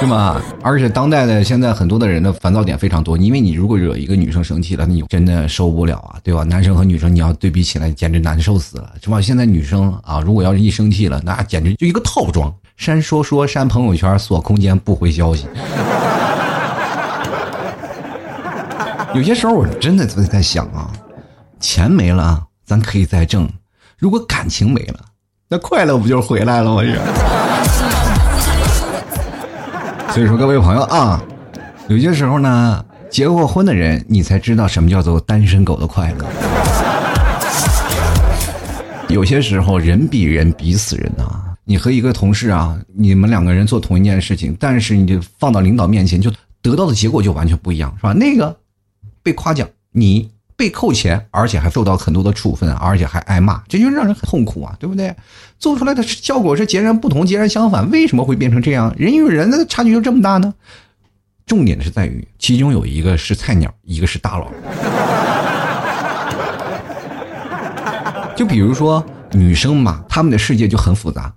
[0.00, 0.40] 是吗？
[0.62, 6.44] 而且当代的现在很多的人的烦躁点非常多，因为你如果惹一个女生生气了，你真的受不了啊，对吧？
[6.44, 9.20] 男生和女生你要对比起来，简直难受死了，是吧？
[9.20, 15.46] 现在女生啊，如果要是一生气了，那简直就一个套装：删说说、删朋友圈、锁空间、不回消息。
[19.14, 20.92] 有些时候我真的在在想啊，
[21.58, 23.48] 钱没了咱可以再挣，
[23.98, 25.00] 如果感情没了，
[25.48, 26.82] 那快乐不就回来了吗？
[26.84, 27.37] 这。
[30.18, 31.22] 所以说，各位朋友啊，
[31.86, 36.26] 有些时候呢，结过婚的人，你才知道什么叫做单身狗的快乐。
[39.08, 41.54] 有些时候，人比人比死人呐。
[41.64, 48.12] 你和一个同事啊，你们两个人做同一件事情，但是你就放到领导面前，就得到的结果就完全不一样，是吧？
[48.12, 48.56] 那个
[49.22, 50.28] 被夸奖，你。
[50.58, 55.14] 被扣钱，而且还受到很多的处分，而且还挨骂，这就让人很痛苦啊，对不对？
[55.60, 58.92] 做出来的效果是截然不同、截然相反，为什么会变成这样？
[58.98, 60.52] 人与人的差距就这么大呢？
[61.46, 64.50] 重点是在于，其中有一个是菜鸟，一个是大佬。
[68.34, 71.32] 就比如说女生嘛，她们的世界就很复杂。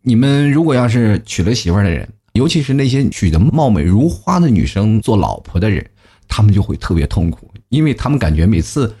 [0.00, 5.86] 你们如果要是娶了媳妇儿的人，尤其是那些娶的貌美如花的女生做老婆的人，
[6.26, 7.51] 他们就会特别痛苦。
[7.72, 8.94] 因为他们感觉每次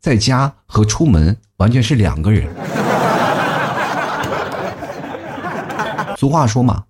[0.00, 2.48] 在家和出门完全是两个人。
[6.16, 6.82] 俗话说嘛，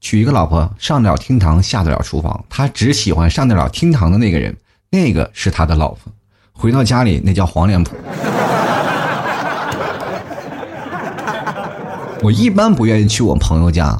[0.00, 2.42] 娶一个老婆上得了厅堂，下得了厨房。
[2.48, 4.56] 他只喜欢上得了厅堂的那个人，
[4.88, 6.10] 那个是他的老婆。
[6.52, 7.94] 回到家里，那叫黄脸婆。
[12.22, 13.94] 我一般不愿意去我朋友家。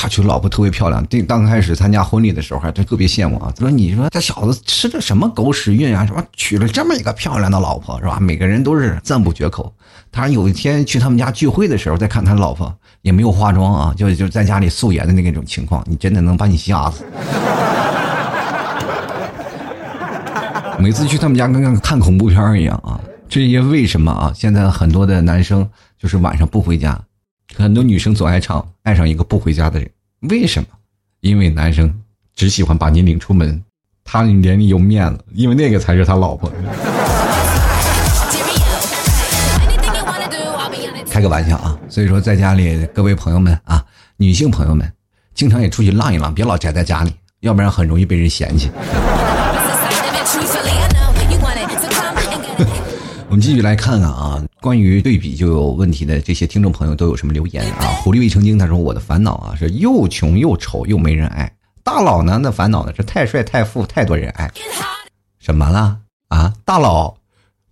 [0.00, 3.52] 他娶老婆特别漂亮，对，刚开始参加婚礼的时候还特别羡慕啊。
[3.56, 6.06] 他说：“你说这小子吃的什么狗屎运啊？
[6.06, 9.74] 什么娶了这么一个漂亮的老婆，是吧？”每个人都是赞不绝口。
[10.12, 17.04] 他有一天去他们家聚会的时候，再看他老婆也没有化妆啊，就就在家里素颜的那种情况，你真的能把你吓死。
[20.78, 23.00] 每次去他们家跟看恐怖片一样啊。
[23.28, 24.32] 这些为什么啊？
[24.32, 25.68] 现在很多的男生
[26.00, 26.96] 就是晚上不回家。
[27.56, 29.90] 很多女生总爱唱，爱上一个不回家的人，
[30.28, 30.68] 为什么？
[31.20, 31.92] 因为男生
[32.34, 33.62] 只喜欢把你领出门，
[34.04, 36.52] 他脸里有面子，因为那个才是他老婆。
[41.10, 41.76] 开个玩笑啊！
[41.88, 43.84] 所以说，在家里各位朋友们啊，
[44.18, 44.88] 女性朋友们，
[45.34, 48.70] 经常也出去浪一浪，别老宅在家里，要不然很容易被人嫌弃。
[53.30, 57.84] 我们继续来看看啊，关于对比就有问题的这些听众朋友都有什么留言啊？
[58.02, 61.52] 狐狸未成精，他说我的烦恼啊是又穷又丑又没人爱。
[61.84, 64.50] 大佬呢的烦恼呢是太帅太富太多人爱。
[65.38, 66.54] 什么了啊？
[66.64, 67.14] 大佬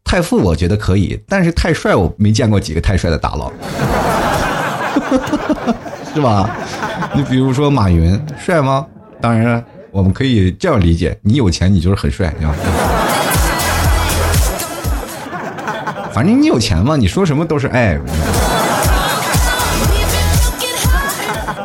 [0.05, 3.51] 太富我觉得可以，但是太帅我没见过几个太帅的大佬，
[6.13, 6.55] 是吧？
[7.15, 8.87] 你比如说马云帅吗？
[9.23, 12.55] 当然我们可以这样理解，你有钱你就是很帅，对吧？
[16.17, 18.01] 反正你有钱嘛，你说什么都是爱。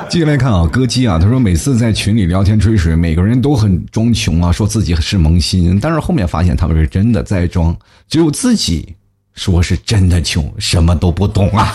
[0.10, 7.74] 继续来看啊，歌姬啊，他说每次在群里聊天吹水，每个人都很装穷啊，说自己是萌新，但是后面发现他们是真的在装，
[8.10, 8.94] 只有自己
[9.36, 11.74] 说是真的穷，什么都不懂啊。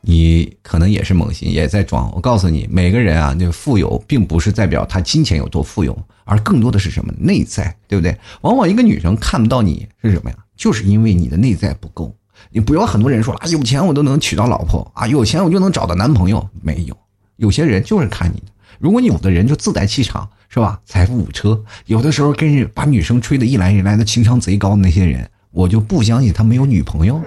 [0.00, 2.10] 你可能也是萌新，也在装。
[2.14, 5.94] 我告诉你，每个人啊，那富有并不是代表他金钱有多富有，
[6.24, 8.16] 而更多的是什么内在，对不对？
[8.40, 10.36] 往往一个女生看不到你是什么呀？
[10.60, 12.14] 就是因为你的内在不够。
[12.50, 16.94] 你不要很多人说啊，有钱我都能娶到老婆啊，有钱我就能找到男朋友，没有。
[17.36, 18.46] 有些人就是看你的。
[18.78, 20.78] 如果你有的人就自带气场，是吧？
[20.84, 27.18] 财富五车，有的时候跟人把女生吹得一来一来的，情商贼高的那些人，我就不相信他没有女朋友。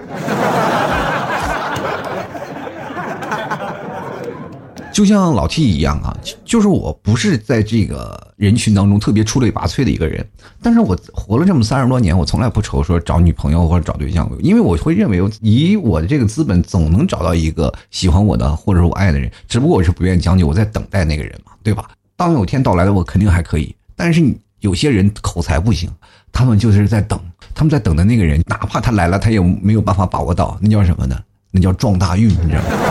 [4.94, 10.24] 就像老 T 一样啊，就是我不是在这个人群当中特别出类拔萃的一个人，
[10.62, 21.90] 但是我活了这么三十多年，我从来不愁说找女朋友或者找对象，因为我会认为以我的这个资本，总能找到一个喜欢我的或者是我爱的人，只不过我是不愿意将就，我在等待那个人嘛，对吧？
[22.14, 24.22] 当有天到来的我肯定还可以，但是
[24.60, 25.90] 有些人口才不行，
[26.30, 27.18] 他们就是在等，
[27.52, 31.18] 他们在等的那个人，哪怕他来了，他也没有办法把握到，那叫什么呢？
[31.50, 32.83] 那叫撞大运，你知道吗？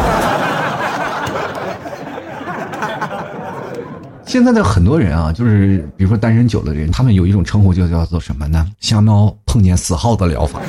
[4.33, 8.65] 现在的很多人啊，就是比如说单身久的人，他们有一种称呼就叫做什么呢？
[8.79, 10.59] 瞎猫碰见死耗子疗法。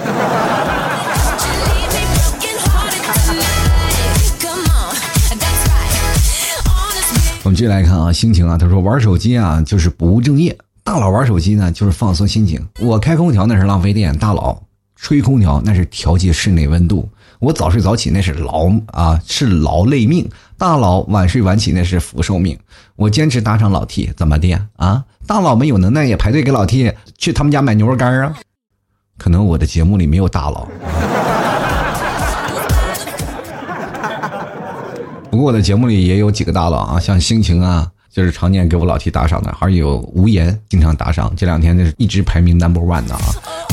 [7.42, 12.62] 我们继续来看啊，心情啊，他说玩手机啊就是不务正业，大佬玩手机呢就是放松心情。
[12.80, 14.62] 我开空调那是浪费电，大佬
[14.94, 17.08] 吹空调那是调节室内温度。
[17.44, 20.26] 我早睡早起那是劳啊是劳累命，
[20.56, 22.58] 大佬晚睡晚起那是福寿命。
[22.96, 25.04] 我坚持打赏老 T，怎么的啊？
[25.26, 28.34] 大佬们有能耐也排队给老 T 去他们家买牛肉干啊？
[29.18, 30.66] 可能我的节目里没有大佬，
[35.30, 37.90] 不过我的节目里也有几个大佬啊，像心情啊。
[38.10, 43.20] 就是常年给我老 T 打赏的，还有无言经常打赏，这两天那是一直排名 number one 的啊。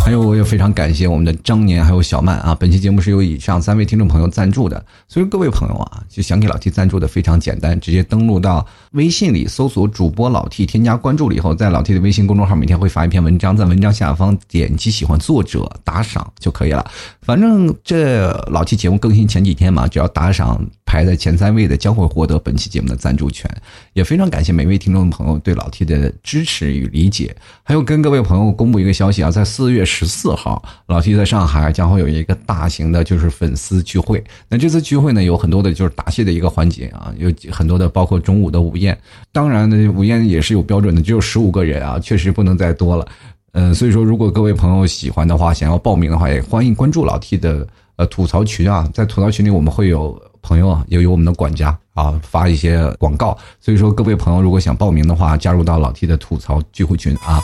[0.04, 2.56] 还有我也非常感谢我们的张年还有小曼啊。
[2.60, 16.84] 本期节目是由以上三位听众朋友赞助的，所以各位朋友啊，就想给老 T 赞助的非常简单，直接登录到微信里搜索主播老 T，添加关注了以后，在老 T 的微信公众号每天会发一篇文章，在文章下方点击喜欢作者打赏就可以了。
[17.22, 20.60] 反正这老 T 节目更新前几天嘛，只要打赏。
[20.92, 23.50] 排在前三位的将会获得本期节目的赞助权，
[23.94, 27.34] 也非常感谢每位听众朋友对老 T 的支持与理解。
[27.64, 34.22] 还有跟各位朋友公布一个消息啊，在四月十四号，老 T 在上海将会有一个大型的，就是粉丝聚会。
[34.50, 38.98] 那这次聚会呢，有很多的就是答谢的一个环节啊，有很多的包括中午的午宴。
[39.32, 43.08] 当然呢，午宴也是有标准的，只有十五个人啊，确实不能再多了。
[43.54, 50.22] 嗯，所以说如果各位朋友喜欢的话，想要报名的话，也欢迎关注老 T 的呃吐槽群啊，在吐槽群里我们会有。
[50.42, 53.38] 朋友啊，也有我们的管家啊，发一些广告。
[53.60, 57.42] 所以说，各位朋友如果想报名的话，加入到老 T 的吐槽聚会群啊。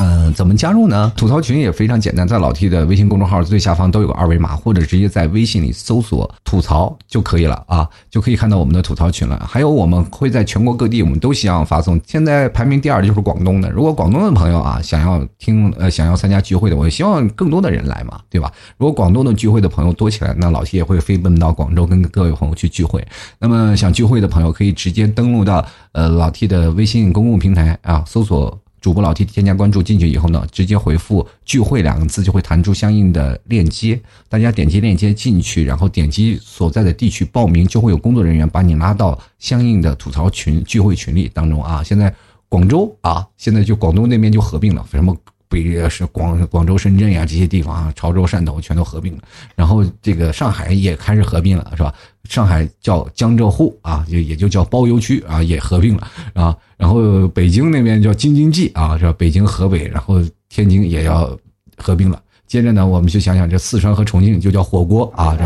[0.00, 1.12] 嗯，怎么加入呢？
[1.16, 9.40] 吐槽群也非常简单，在老 T 的微信公众号最下方都有个二维码，或者直接在微信里搜索“吐槽”就可以了啊，就可以看到我们的吐槽群了。
[9.48, 11.98] 还有，我们会在全国各地，我们都希望发送。
[12.06, 18.52] 现在排名第二的就是广东的，如果广东的朋友啊想要听呃想要参加聚会的，我希望更多的人来嘛，对吧？
[18.76, 23.06] 如果广东的聚会的朋友多起来，那老 T 也会飞奔到广州跟各位朋友去聚会。
[23.38, 28.58] 那么想聚会的朋友可以直接登录到呃老 T 的微信公共平台啊，搜索。
[28.84, 33.98] 主播老 T 添加关注进去以后呢，直接回复“聚会”两个字，就会弹出相应的链接。
[34.28, 41.82] 大家点击链接进去，然后点击所在的地区报名，就会有工作人员把你拉到相应的吐槽群、聚会群里当中啊。
[41.82, 42.14] 现在
[42.46, 45.16] 广州啊，现在就广东那边就合并了，什么？
[45.48, 49.22] 北是广广州、深圳呀这些地方啊，潮州、汕头全都合并了，
[49.54, 51.94] 然后这个上海也开始合并了，是吧？
[52.28, 56.56] 上海叫江浙沪啊，也也就叫包邮区啊，也合并了啊。
[56.76, 59.14] 然后北京那边叫京津冀啊，是吧？
[59.18, 61.30] 北京、河北，然后天津也要
[61.76, 62.20] 合并了。
[62.46, 65.36] 接着呢，我们就想想这四川和重庆就叫火锅啊。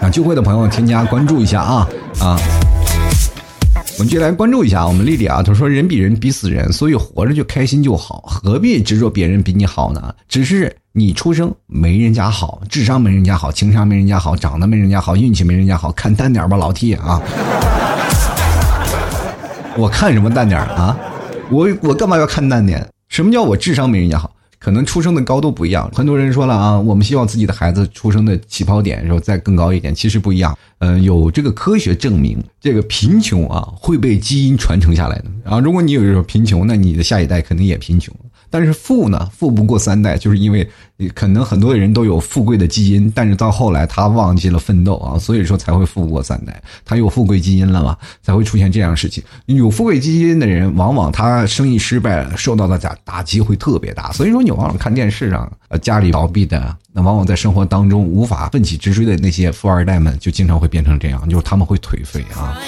[0.00, 1.88] 啊，聚会的朋友添加关注一下啊
[2.20, 2.38] 啊。
[4.02, 10.12] 我们就来关注一下我们丽丽啊，她说人比人比死人，所以活着就开心就好，何必执着别人比你好呢？
[10.28, 17.22] 只是你出生没人家好，智商没人家好，情商没人家好，长得没人家好，运气没人家好，看淡点吧，老 T 啊！
[19.76, 20.98] 我看什么淡点啊？
[21.48, 22.84] 我我干嘛要看淡点？
[23.08, 24.32] 什么叫我智商没人家好？
[24.62, 30.56] 可能出生的高度不一样，很多人说了啊，我们希望自己的孩子出生的起跑点时候再更高一点，其实不一样。
[30.78, 35.24] 嗯，有这个科学证明，这个贫穷啊会被基因传承下来的。
[35.50, 38.14] 啊，如果你有一种贫穷，那你的下一代肯定也贫穷。
[38.52, 40.68] 但是富呢，富不过三代，就是因为
[41.14, 46.62] 可能很多人都有富贵的基因，但是到后来他忘记了奋斗啊，所以说才会富不过三代。
[46.84, 49.24] 他有富贵基因了嘛，才会出现这样的事情。
[49.46, 54.12] 有富贵基因的人，往往他生意失败，受到的打打击会特别大。
[54.12, 62.58] 所以说，你往往看电视上，呃，家里倒闭的，那往往在生活当中无法奋起直追的那些富二代们，就经常会变成这样，就是他们会颓废啊。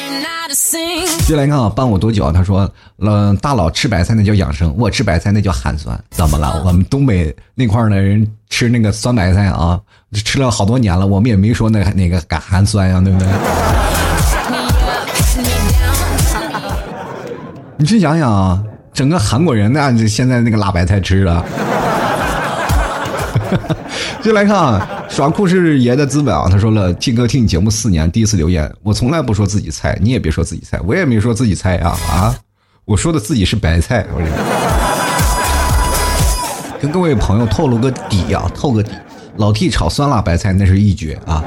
[1.26, 2.30] 接来看啊，伴我多久？
[2.30, 5.98] 他说，呃，大佬吃白菜那叫养生，我吃白菜那叫寒酸。
[6.10, 6.62] 怎么了？
[6.64, 9.80] 我们东北那块的人吃那个酸白菜啊，
[10.12, 13.28] 吃了好多年了，我们也没说那那个感寒酸呀，对不对？
[17.76, 18.62] 你去想想啊，
[18.92, 21.44] 整个韩国人那现在那个辣白菜吃了。
[24.22, 26.46] 就来看啊，耍酷是爷的资本啊！
[26.50, 32.34] 他说了，听哥听你节目四年，第一次留言，我从来不说自己菜，你也别说自己菜，我也没说自己菜啊啊！
[32.84, 34.20] 我说的自己是白菜，我
[36.80, 38.90] 跟各位朋友透露个底啊，透个底，
[39.36, 41.42] 老 T 炒酸辣白菜那是一绝啊！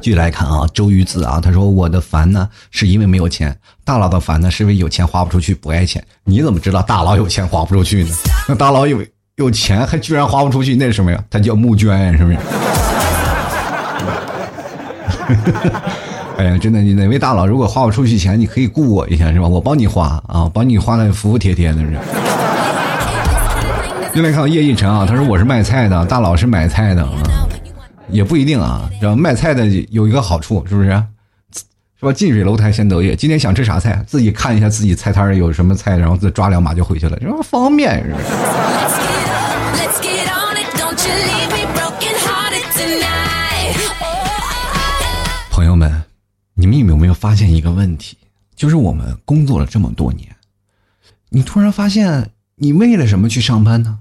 [0.00, 6.02] 继续来看啊，周瑜子啊，他说我的烦呢是因为没有钱，大佬的烦呢是因为有钱花不出去不爱钱。
[6.24, 8.10] 你怎么知道大佬有钱花不出去呢？
[8.48, 9.04] 那 大佬有
[9.36, 11.22] 有钱还居然花不出去，那是什么呀？
[11.28, 12.38] 他叫募捐，是不是？
[16.38, 19.46] 哎呀，真的，你哪位大佬如果花不出去钱，你可以雇我一下是吧？
[19.46, 21.98] 我帮你花啊，帮你花的服服帖帖的是。
[24.14, 27.12] 又来看叶一晨啊，他说我是卖菜的，大佬是买菜的啊。
[28.10, 30.88] 也不一定啊，然后卖菜的有一个好处，是不是？
[31.98, 32.12] 是吧？
[32.12, 33.14] 近水楼台先得月。
[33.14, 38.24] 今天想吃啥菜，自己看一下自己菜摊有什么菜，然后再抓两把就回去了，这方便是不是？
[45.50, 46.02] 朋友们，
[46.54, 48.16] 你们有没有发现一个问题？
[48.56, 50.28] 就是我们工作了这么多年，
[51.28, 53.98] 你突然发现你为了什么去上班呢？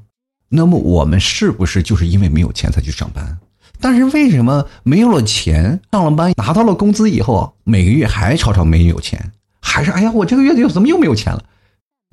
[0.47, 3.37] 那么我们是不是就是因为没有钱才去上班？
[3.81, 11.41] 但是为什么没有了钱，上了班拿到了工资以后，每个月还吵吵没有钱，还是哎呀，我这个月又怎么又没有钱了？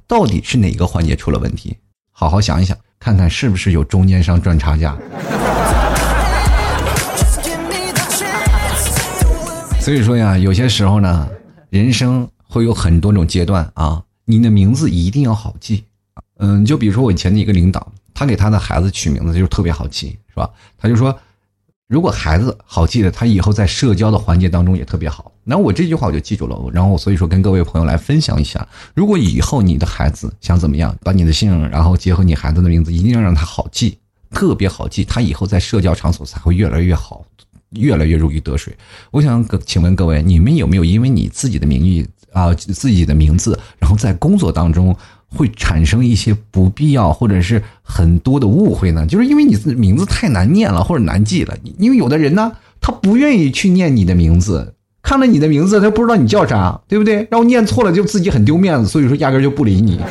[0.07, 1.77] 到底是哪个环节出了问题？
[2.13, 4.97] 好好想一想，看看是不是有中间商赚差价。
[9.81, 11.29] 所以说呀，有些时候呢，
[11.71, 15.85] 人生会有很多种阶段啊，你的名字一定要好记。
[16.39, 20.49] 嗯，就比如说我以前的一个领导，他给他的孩子取名字就特别好记，是吧？
[20.79, 21.13] 他就说。
[21.89, 25.31] 如果孩子好记的，他以后在社交的环节当中也特别好。
[25.45, 26.59] 那我这句话我就记住了。
[26.73, 33.99] 然后所以说跟各位朋友来分享一下，如果以后你的孩子想怎么样，把你的姓，然后结合你孩子的名字，一定要让他好记，
[34.31, 37.25] 特别好记，他以后在社交场所才会越来越好，
[37.71, 38.77] 越来越如鱼得水。
[39.13, 44.97] 我想请问各位，你们有没有因为你自己的名誉啊，自己的名字，然后在工作当中？
[45.29, 51.55] 会产生一些不必要或者是很多的误会呢，就是因为你名字太难念了或者难记了。
[51.79, 57.17] 因为有的人呢，他不愿意去念你的名字，看了你的名字，他不知道你叫啥，对不对？
[57.31, 59.99] 然后念错了就自己很丢面子，所以说压根就不理你，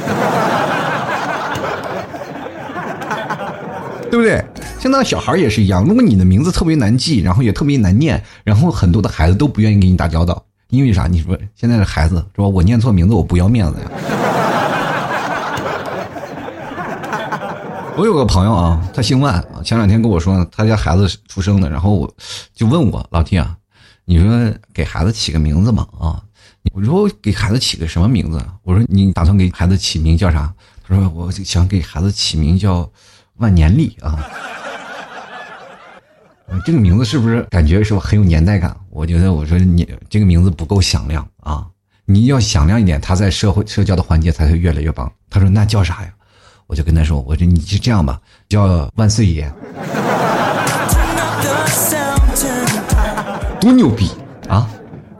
[4.12, 4.44] 对不对？
[4.80, 11.08] 现在小孩也是一样，如果你的名字特别难记，然后也特别难念，然后很多的孩子都不愿意跟你打交道，因为啥？
[11.08, 12.48] 你说现在的孩子是吧？
[12.48, 13.92] 我念错名字，我不要面子呀。
[17.98, 19.62] 我有个朋友啊，他姓万啊。
[19.64, 22.14] 前两天跟我说呢，他家孩子出生的，然后我
[22.54, 23.56] 就问我老弟啊，
[24.04, 26.22] 你说给孩子起个名字嘛啊？
[26.74, 28.46] 我说给孩子起个什么名字？
[28.64, 30.54] 我说你打算给孩子起名叫啥？
[30.86, 32.90] 他说我想给孩子起名叫
[33.38, 34.20] 万年历啊。
[36.66, 38.76] 这个名字是不是感觉是很有年代感？
[38.90, 41.66] 我觉得我说你这个名字不够响亮啊，
[42.04, 45.10] 你要响亮一点，他在社会社交的环节才会越来越棒。
[45.30, 46.14] 他说那叫啥呀？
[46.68, 49.50] 我就跟他说：“我说你就这样吧，叫万岁爷，
[53.62, 54.10] 多牛逼
[54.50, 54.68] 啊！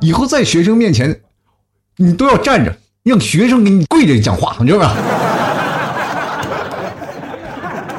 [0.02, 1.16] 以后在学生面前，
[1.98, 4.96] 你都要站着，让学生给你跪着讲话，你知道吧？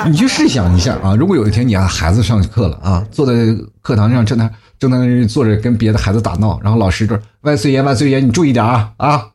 [0.06, 3.32] 你去试想一下啊，如果有一天你让孩子上课了啊，坐在
[3.80, 9.28] 课堂上正在正在坐着跟别的孩子打闹，然后老师这万岁爷万岁爷，你注意点啊啊！”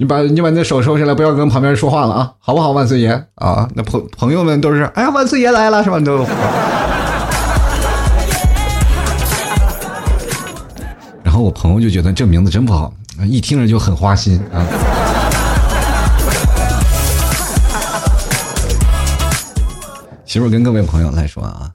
[0.00, 3.68] 你把你把那手收下来，不要跟旁边人说话了啊，好不好，万岁爷啊？
[3.74, 6.00] 那朋朋友们都是，哎呀，万岁爷来了是吧？
[6.00, 6.26] 都。
[11.22, 12.90] 然后我朋友就觉得这名字真不好，
[13.26, 14.64] 一听着就很花心啊。
[20.24, 21.70] 媳妇跟各位朋友来说啊，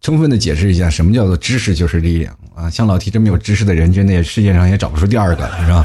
[0.00, 2.68] 充分的解释一下，什么叫做知识就是力量啊！
[2.68, 5.84] 像老 T 这么有知识的人，真的世界上也找不出第二个，是吧？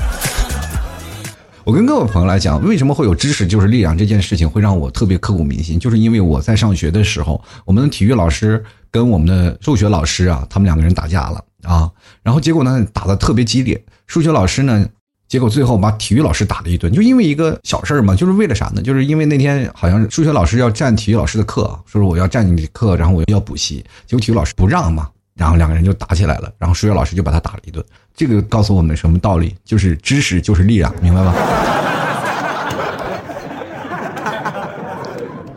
[1.65, 8.61] 我跟各位朋友来讲，为什么会有知识就是力量这件事情会让我特别刻骨铭心，就是因为我在上学的时候，我们的体育老师
[8.91, 11.89] 跟我们的数学老师啊，他们两个人打架了啊，
[12.21, 14.85] 然后结果呢打的特别激烈，数学老师呢，
[15.29, 18.81] 结果最后把体育老师打了一顿，就因为一个小事儿嘛，就是为了啥呢？
[18.81, 25.09] 就是因为那天好像数学老师要占体育老师的课，说我要占你的课，然后我要补习，结果体育老师不让嘛。
[25.35, 27.83] 然后两个人就打起来了，然后数学老师就把他打了一顿。
[28.15, 29.55] 这个告诉我们什么道理？
[29.65, 31.33] 就是知识就是力量，明白吧？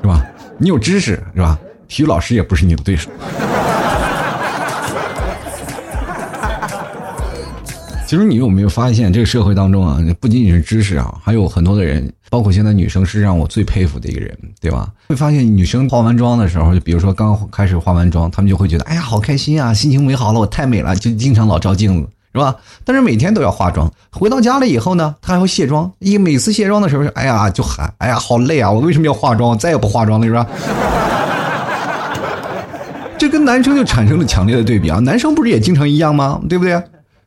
[0.01, 0.25] 是吧？
[0.59, 1.59] 你有知识是吧？
[1.89, 3.11] 体育老师也不是你的对手。
[8.07, 14.89] 其实你有没有发现，这个社会当中啊，不仅仅是知识啊，还有很多的人，包括现在女生是让我最佩服的一个人，对吧？
[15.09, 22.57] 会发现女生化完妆的时候，就比如说刚开始化完妆，她们就会觉得，哎呀，好开心啊，心情美好了，我太美了，就经常老照镜子，是吧？
[22.85, 29.57] 但是每天都要化妆，回到家了以后呢，她还会卸妆，一每次卸妆的时候，哎呀，就喊，哎呀，好累啊，我为什么要化妆？
[29.59, 30.47] 再也不化妆了，是吧？
[33.19, 36.39] 这跟男生就产生了强烈的对比啊，男生不是也经常一样吗？
[36.49, 36.83] 对不对？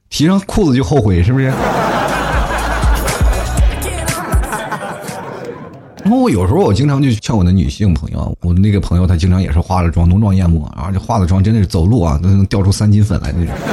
[0.09, 1.51] 提上裤子就后悔，是不是？
[6.09, 13.53] 然后有时候我经常就劝我的女性朋友，我那个朋友她经常也是化了妆，浓妆艳抹，然后这化了妆真的是走路啊都能掉出三斤粉来那种。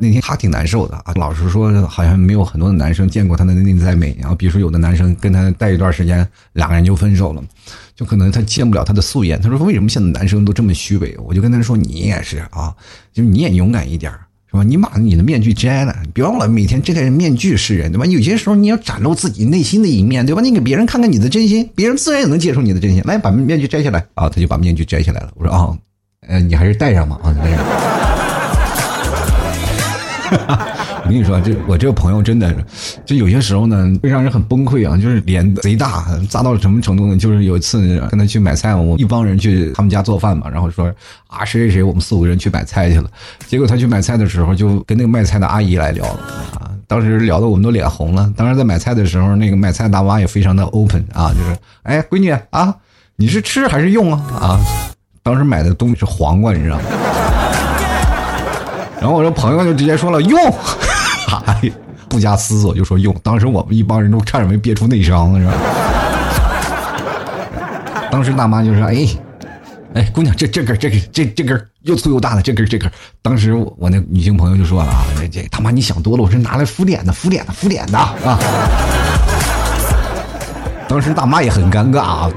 [0.00, 4.16] 那天他挺难受的啊，老实说好像没有很多的男生见过他的内在美。
[4.20, 7.42] 然后比如说有的男生跟他待一段时间，两个人就分手了。
[7.96, 11.12] 就可能他见不了他的素颜，他说为什么现在男生都这么虚伪？
[11.18, 12.72] 我就跟他说你也是啊，
[13.12, 14.12] 就是你也勇敢一点，
[14.50, 14.64] 是吧？
[14.64, 18.04] 你把你的面具摘了，别忘了每天摘着面具示人，对吧？
[18.06, 20.42] 有些时候你要展露自己内心的一面，对吧？
[20.42, 23.00] 你给别人看看你的真心，别人自然也能接受你的真心。
[23.04, 24.28] 来，把面具摘下来啊！
[24.28, 25.30] 他就把面具摘下来了。
[25.36, 25.78] 我说啊，
[26.26, 27.64] 呃，你还是戴上吧啊，戴上。
[31.04, 32.54] 我跟你说，这我这个朋友真的，
[33.04, 34.96] 就有些时候呢，会让人很崩溃啊。
[34.96, 37.16] 就是脸贼大，大到了什么程度呢？
[37.16, 40.92] 就是有一次跟他去买菜，我一帮人去他们家做饭嘛，然后说
[41.26, 43.10] 啊，谁谁谁，我们四五个人去买菜去了。
[43.46, 46.20] 结果他去买菜的时候，就跟那个卖菜的阿姨来聊了
[46.54, 46.70] 啊。
[46.86, 48.32] 当时聊的我们都脸红了。
[48.36, 52.74] 当时在买菜的时候，那个买菜大妈也非常的 open 啊，就是哎，闺女啊，
[53.16, 54.22] 你是吃还是用啊？
[54.34, 54.60] 啊，
[55.22, 56.82] 当时买的东西是黄瓜，你知道吗？
[59.00, 60.38] 然后我这朋友就直接说了用。
[61.46, 61.60] 哎，
[62.08, 65.52] 不加思索就说用，当时我们一帮人都差点没憋出内伤了，是吧？
[68.10, 69.08] 当时大妈就说：“哎，
[69.94, 72.90] 哎，姑娘，这这根这根这这根又粗又大的这根这根。”
[73.22, 78.14] 当时我我那女性朋友就说了：“啊，这这他妈你想多了，我是拿来敷脸的，敷脸的，敷脸的啊！”
[80.88, 82.28] 当时大妈也很尴尬啊，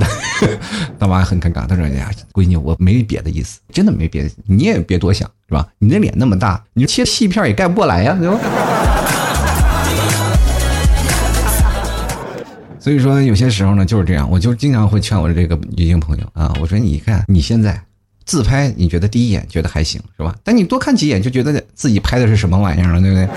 [1.04, 5.68] 大妈很尴尬，她说：“哎呀，闺女，我没别的意思，真的没别的，你也别多想，是吧？
[5.78, 8.40] 你那脸那么大，你切细片也盖不过来呀，对吧？”
[12.80, 17.78] 所以说，有些时候呢就是这样，我就经常会劝我的这个女性朋友啊，我说你看你现在
[18.24, 20.34] 自拍，你觉得第一眼觉得还行是吧？
[20.42, 23.28] 但你多看几眼就觉得自己拍的是什么玩意儿了，对不对？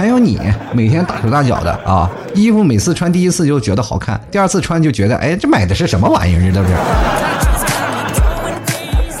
[0.00, 0.40] 还有你
[0.72, 6.72] 每天大手大脚的啊，衣服每次穿第一次就觉得好看，第二次穿就觉得哎，这买的是什么玩意儿，是不是？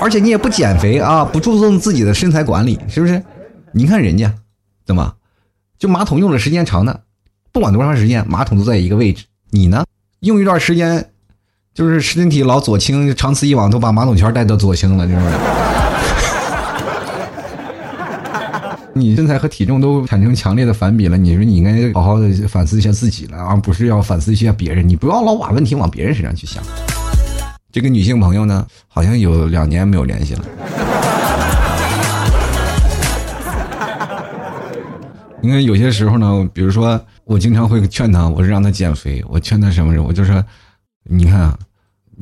[0.00, 3.22] 而且你也不减肥啊，不注重自己的身材管理，是不是？
[3.72, 4.32] 你看人家
[4.86, 5.12] 怎么
[5.78, 7.00] 就马桶用的时间长的。
[7.52, 9.26] 不管多长时间，马桶都在一个位置。
[9.50, 9.84] 你呢？
[10.20, 11.10] 用一段时间，
[11.74, 15.30] 就是身体老左倾，长此以往都把马桶圈带到左倾了，是不是？
[19.00, 21.16] 你身材和体重都产生强烈的反比了。
[21.16, 24.86] 你说你应该好好的反思一下自己了，而不是要反思一下别人。
[24.86, 26.62] 你不要老把问题往别人身上去想。
[27.72, 30.44] 这个女性朋友呢，好像有两年没有联系了。
[35.42, 39.24] 因为有些时候呢，比如说我经常会劝她，我是让她减肥。
[39.28, 40.04] 我劝她什么人？
[40.04, 40.44] 我就说，
[41.04, 41.58] 你看啊，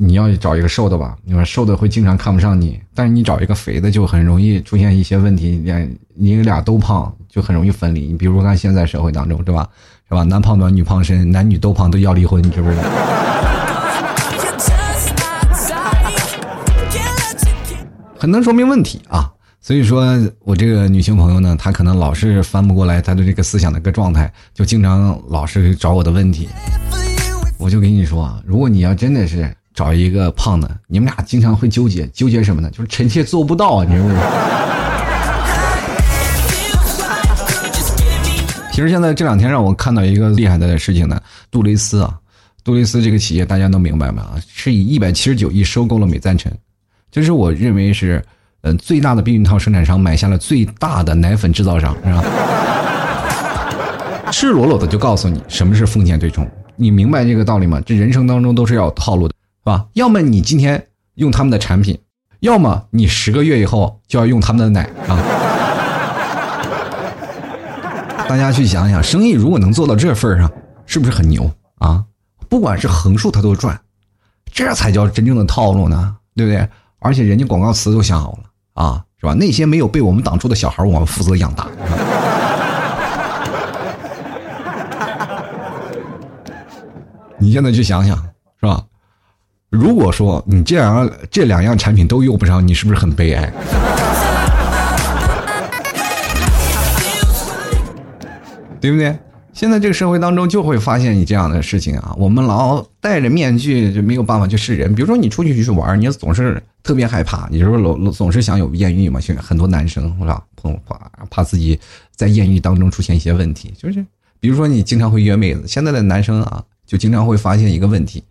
[0.01, 5.61] 你要找一个瘦的吧，你说瘦的会经常看不上你，但是你找一个肥的就很容易出现一些问题。
[5.61, 8.07] 你你俩都胖，就很容易分离。
[8.07, 9.67] 你比如看现在社会当中，对吧？
[10.07, 10.23] 是吧？
[10.23, 12.83] 男胖短，女胖身，男女都胖都要离婚，你知不知道？
[18.17, 19.29] 很能说明问题啊。
[19.59, 26.47] 所以说，我这个女性朋友呢，她可能老是翻不过来她的这个思想的个状态，就经常老是找我的问题。
[27.57, 32.69] 我就跟你说啊，如果你要真的是找一个胖的，你们俩经常会纠结，纠结什么呢？
[32.71, 34.15] 就是臣妾做不到啊，你知道吗？
[38.71, 42.17] 其实现在这两天让我看到一个厉害的事情呢，杜蕾斯啊，
[42.63, 44.35] 杜蕾斯这个企业大家都明白吗？
[44.47, 46.51] 是以一百七十九亿收购了美赞臣，
[47.11, 48.23] 就是我认为是。
[48.61, 52.21] 呃最大的避孕套生产商买下了最大的奶粉制造商，是吧？
[54.33, 56.45] 赤裸裸的就告诉你什么是风险对冲，
[56.75, 57.81] 你明白这个道理吗？
[57.85, 59.33] 这人生当中都是要有套路的，
[59.69, 59.85] 吧？
[59.93, 61.99] 要么你今天用他们的产品，
[62.39, 65.17] 要么你十个月以后就要用他们的奶啊！
[68.27, 70.51] 大家去想想，生意如果能做到这份上，
[70.85, 72.03] 是不是很牛啊？
[72.47, 73.79] 不管是横竖，他都赚，
[74.51, 76.67] 这才叫真正的套路呢，对不对？
[76.99, 78.39] 而且人家广告词都想好了
[78.73, 79.33] 啊，是吧？
[79.33, 81.67] 那些没有被我们挡住的小孩，我们负责养大。
[87.37, 88.17] 你现在去想想，
[88.59, 88.83] 是吧？
[89.69, 93.53] 如果说你这两样这两样产品都用不上，你是不是很悲哀？
[98.81, 99.15] 对不对？
[99.53, 104.95] 现在这个社会当中就会发现你这样的事情啊，我们老戴着面具就没有办法去示人。
[104.95, 109.19] 比如说你出去去玩，你总是特别害怕，你是不是总总是想有艳遇嘛？
[109.19, 110.41] 现在很多男生是吧？
[110.87, 110.99] 怕
[111.29, 111.79] 怕自己
[112.15, 114.03] 在艳遇当中出现一些问题，就是
[114.39, 116.63] 比如说你经常会约妹子，现在的男生啊。
[116.89, 118.23] 就经常会发现一个问题，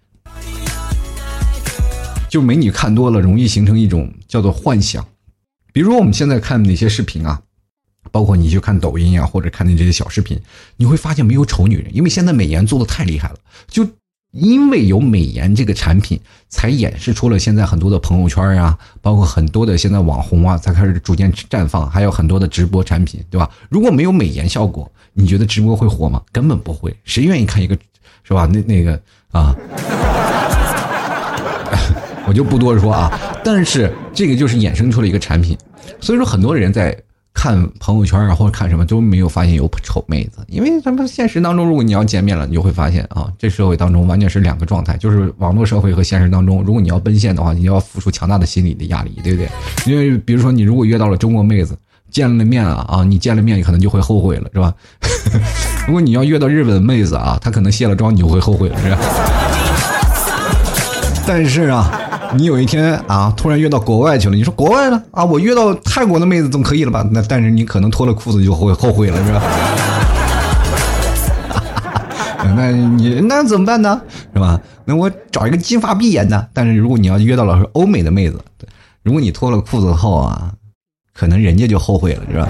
[2.28, 5.04] 就美女看多了，容易形成一种叫做幻想。
[5.72, 7.40] 比如我们现在看哪些视频啊，
[8.10, 10.40] 包括你去看抖音啊，或者看那这些小视频，
[10.76, 13.36] 你会发现没有丑女人，因为现在美颜做的太厉害了。
[13.68, 13.86] 就
[14.32, 23.50] 因为有美颜这个产品，才演示出了现在很多的朋友圈啊，包括很多的现在网红啊，才开始逐渐绽放，还有很多的直播产品，对吧？
[23.70, 26.22] 如果没有美颜效果，你觉得直播会火吗？
[26.30, 27.76] 根本不会，谁愿意看一个？
[28.22, 28.46] 是吧？
[28.52, 29.00] 那那个
[29.30, 29.56] 啊，
[32.28, 33.10] 我就不多说啊。
[33.42, 35.56] 但是这个就是衍生出了一个产品，
[36.00, 36.96] 所以说很多人在
[37.32, 49.48] 看朋友圈啊或者看什么都没有发现有丑妹子，因为咱们现实当中，如果你要见面了，你就会发现啊，这社会当中完全是两个状态，就是网络社会和现实当中，如果你要奔现的话，你要付出强大的心理的压力，对不对？
[49.86, 51.76] 因为比如说你如果约到了中国妹子。
[52.10, 53.04] 见了面啊啊！
[53.04, 54.72] 你见了面，你可能就会后悔了，是吧？
[55.86, 58.98] 如果你要约到日本妹子啊，她可能卸了妆，你就会后悔了，是吧？
[61.28, 61.90] 但是啊，
[62.34, 65.02] 你有一天啊，突然约到国外去了，你说国外呢？
[65.10, 67.06] 啊，我约到泰国的妹子总可以了吧？
[67.10, 69.42] 那但是你可能脱了裤子就会后悔了，是吧？
[72.54, 74.00] 那你那怎么办呢？
[74.34, 74.60] 是吧？
[74.84, 76.48] 那我找一个金发碧眼的。
[76.52, 78.38] 但是如果你要约到了欧美的妹子，
[79.02, 80.52] 如果你脱了裤子后啊。
[81.14, 82.48] 可能人家就后悔了，是吧？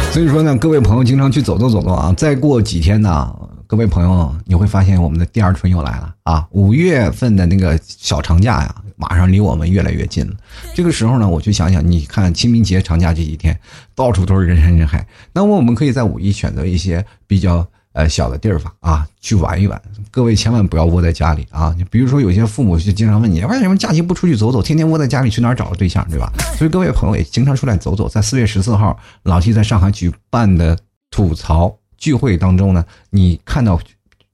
[0.10, 2.14] 所以说呢，各位朋友经常去走动走动啊！
[2.16, 3.30] 再过几天呢，
[3.70, 6.44] 各位朋友你会发现我们的第二春又来了啊！
[6.50, 10.34] 五月份的那个小长假呀，马上离我们越来越近了。
[10.74, 13.56] 这个时候呢，我就想想，你看清明节长假这几天，
[13.94, 17.64] 到处都是人山人海，那么我们可以在五一选择一些比较。
[17.92, 19.82] 呃，小的地儿方啊，去玩一玩。
[20.12, 21.74] 各位千万不要窝在家里啊！
[21.76, 26.32] 你比如说，有些父母就经常问你，为什么假期不出去走走，天天窝在家里，去哪儿找个对象，对吧？
[26.56, 28.08] 所以各位朋友也经常出来走走。
[28.08, 30.78] 在四月十四号，老 T 在上海举办的
[31.10, 33.78] 吐槽聚会当中呢，你看到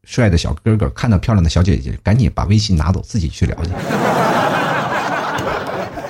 [0.04, 3.70] 帅的小哥哥，看到漂亮的小姐姐，赶紧把微信拿走，自己去了解。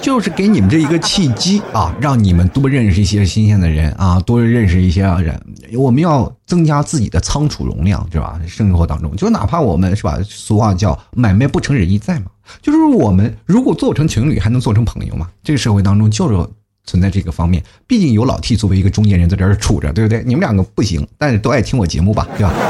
[0.02, 5.40] 就是给你们这一个契机啊，让你们多认识一些新鲜的人啊，多认识一些人。
[5.76, 8.40] 我们要增加自己的仓储容量，是吧？
[8.46, 10.16] 生活当中，就哪怕我们是吧？
[10.22, 12.26] 俗话叫“买卖不成仁义在”嘛，
[12.62, 15.28] 就是我们如果做成情侣，还能做成朋友吗？
[15.42, 16.48] 这个社会当中就是
[16.86, 17.62] 存在这个方面。
[17.86, 20.22] 毕竟有老 T 作为一个中年人在这儿杵着，对不对？
[20.24, 22.52] 你们两个不行，但是都爱听我节目吧，对吧？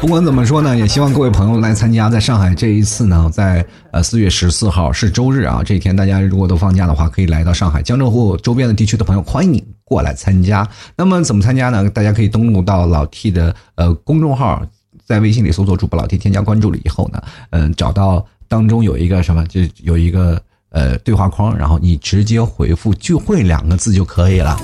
[0.00, 10.64] 不管怎么说呢，也希望各位朋友来参加，在上海这一次呢，在呃四月十四号是周日啊，这一天大家如果都放假的话，可以来到上海江浙沪周边的地区的朋友，欢迎你过来参加。
[10.96, 11.90] 那么怎么参加呢？
[11.90, 14.62] 大家可以登录到老 T 的呃公众号，
[15.04, 17.20] 在微信里搜索主播老 T，添加关注了以后呢，
[17.50, 20.40] 嗯，找到当中有一个什么，就有一个
[20.70, 24.56] 呃对话框，然后你直接回复“聚会”两个字就可以了。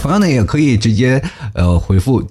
[0.00, 1.22] 同样的，也可以直接
[1.54, 2.22] 呃回复。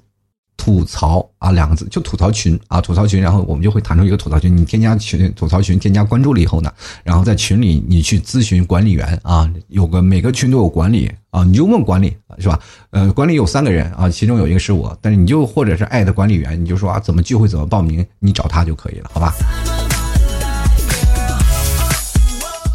[0.57, 6.71] 吐槽啊，两个字就吐槽群啊，吐槽群，然后我们就会弹出一个吐槽群，你添加群吐槽群，添加关注了以后呢，
[7.03, 12.59] 然后在群里你去咨询管理员啊，有个每个群都有管理啊，你就问管理是吧？
[12.91, 19.33] 呃，管理有三个人啊，其中有一个是我，但是你就或者是艾特管理员，你就说啊，怎么聚会怎么报名，你找他就可以了，好吧？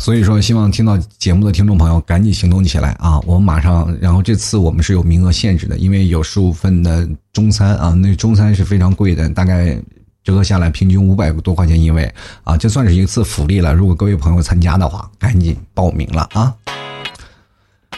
[0.06, 3.18] 所以说，希望听到节目的听众朋友赶紧行动起来啊！
[3.26, 9.76] 我们马上，然后这次我们是有名额限制的，因为有十五份的中餐啊，那中餐是非常贵的，大概
[10.22, 12.08] 折合下来平均五百多块钱一位
[12.44, 13.74] 啊，这算是一次福利了。
[13.74, 16.54] 如果各位朋友参加的话，赶紧报名了啊！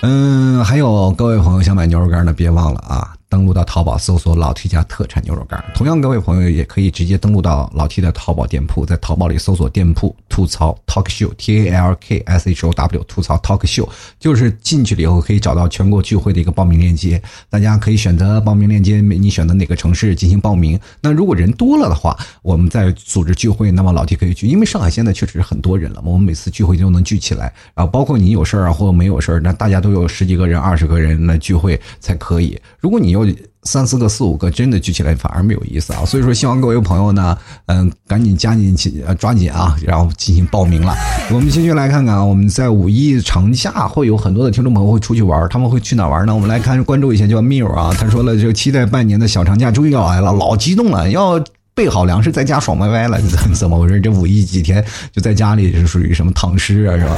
[0.00, 5.62] 嗯，还有各位朋友想买牛肉干的，别忘了啊，登录到淘宝搜索老 T 家特产牛肉干。
[5.74, 17.20] 同样，各位朋友也可以直接登录到老 T 的淘宝店铺，在淘宝里搜索店铺吐槽 Talk Show T A L K S H O W 吐槽 Talk Show，就是进去了以后可以找到全国聚会的一个报名链接，
[17.50, 20.78] 大家可以选择报名链接，你选择哪个城市进行报名。
[21.00, 32.58] 那如果人多了的话，我们再组织聚会，那么老 T 可以去，因为上海现在确实是很多人了，我们每次聚会就能聚起来，然后包括你有事儿啊或者没有事儿，那大家都有十几个人、二十个人来聚会才可以。
[32.80, 33.17] 如果你有
[33.64, 36.02] 三四个、四五个，真的聚起来反而没有意思啊！
[36.06, 40.94] 所以说，希望各位朋友呢，嗯，赶紧加进去，抓紧啊，然后进行报名了。
[41.30, 46.34] 我们继续来看看啊，我们在五一长假会有很多的听众朋友会出去玩，他们会去哪玩呢？
[46.34, 51.38] 我们来看关注一下，叫 Miu 啊，他说了，就期待半年的小长假终于要来了，老激动了，要
[51.74, 53.20] 备好粮食，在家爽歪歪了，
[53.54, 54.00] 怎么回事？
[54.00, 57.16] 这五一几天就在家里是属于什么躺尸啊，是吧？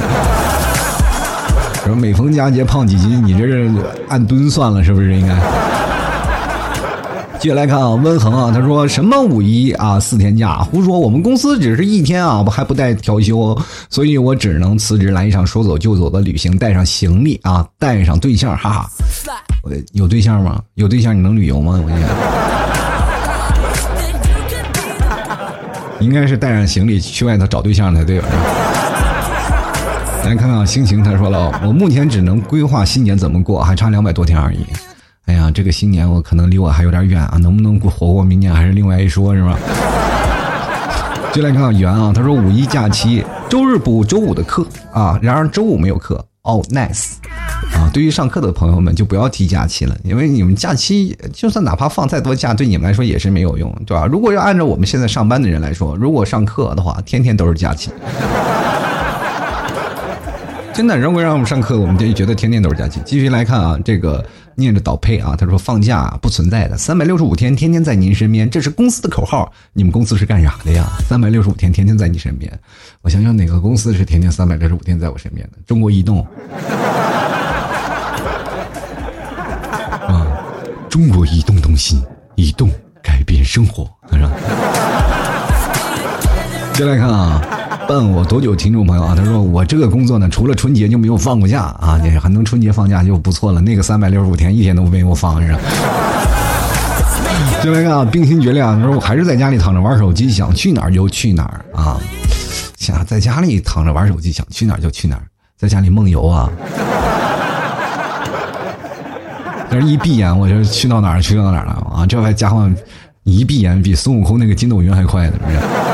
[1.85, 3.25] 什么每逢佳节胖几斤？
[3.25, 3.71] 你这是
[4.09, 5.80] 按吨算了，是不是应该？
[7.41, 10.99] 接下来看啊，温恒啊，他说什么五一啊四天假，胡说！
[10.99, 18.87] 我们公司只是一天啊，我还不带调休，所以我只能辞职来一场说走就走的旅行，带上行李啊，带上对象，哈哈。
[19.63, 20.61] 我有对象吗？
[20.75, 21.79] 有对象你能旅游吗？
[21.81, 22.09] 我跟你讲
[25.99, 28.27] 应该是带上行李去外头找对象才对吧？
[30.25, 34.63] 来看看心情，他说了，我目前只能规划新年怎么过，还差两百多天而已。
[35.25, 39.57] 哎呀，这个新年我可能离我还有点远啊，能不能活过明年还是另外一说，是吧？
[41.31, 47.13] 就来看看圆啊，他说五一假期周日补周五的课啊，然而周五没有课哦，nice
[47.73, 47.89] 啊！
[47.93, 54.05] 对于上课的朋友们就不要提假期了，因为你们假期就算哪怕放再多假，对你们来说也是没有用，对吧？
[54.07, 57.91] 如果要按照我们现在上班的人来说，如果上课的话，天天都是假期。
[60.73, 62.99] 真的，如果让我们上课，我们就觉得天天都是假期。
[63.05, 64.25] 继续来看啊，这个。
[64.53, 69.51] 念着倒配啊，他说放假不存在的，三百六十五天天天在您身边，这是公司的口号。
[69.71, 70.85] 你们公司是干啥的呀？
[71.07, 72.51] 三百六十五天天天在你身边，
[73.01, 75.57] 我想想哪个公司是天天三百六十五天在我身边的？
[75.65, 76.19] 中国移动
[80.05, 80.27] 啊，
[80.89, 81.99] 中国移动通信，
[82.35, 82.69] 移动
[83.01, 84.29] 改变生活，是吧？
[86.73, 87.60] 接来看啊。
[87.91, 88.55] 问我多久？
[88.55, 93.59] 听众朋友啊，他说我这个工作呢，除了春节就没有放过假啊，你还能春节放假就不错了。
[93.59, 95.59] 那个三百六十五天一天都没有放，是吧？
[97.61, 101.99] 就来看啊，冰心绝亮，他说我还是在家里躺着玩手机，想去哪儿就去哪儿啊，
[102.77, 105.23] 想在家里躺着玩手机，想去哪儿就去哪儿，
[105.57, 106.49] 在家里梦游啊。
[109.69, 112.69] 但是一闭眼我就去到哪儿去到哪儿了啊，这还家伙
[113.23, 115.90] 一闭眼比孙悟空那个筋斗云还快呢，是不是？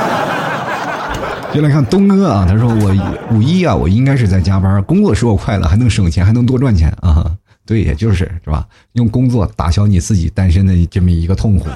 [1.58, 7.36] 就来看东哥啊，他说我五一啊，我应该是在加班，工作使我快乐，还能省钱，还能多赚钱啊。
[7.66, 8.68] 对，也就是是吧？
[8.92, 11.68] 用工作打消你自己单身的这么一个痛苦，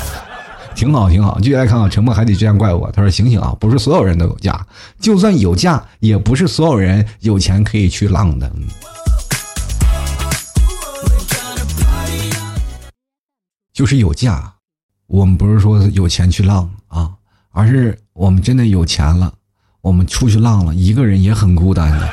[0.76, 1.40] 挺好，挺好。
[1.40, 2.92] 继续来看啊，沉默还得这样怪我。
[2.92, 4.66] 他说醒醒啊，不是所有人都有假，
[5.00, 8.52] 就算有假，也不是所有人有钱可以去浪的。
[13.72, 14.52] 就是有假，
[15.06, 17.12] 我们不是说有钱去浪啊。
[17.50, 19.32] 而是我们真的有钱了，
[19.80, 22.08] 我们出去浪了，一个人也很孤单的。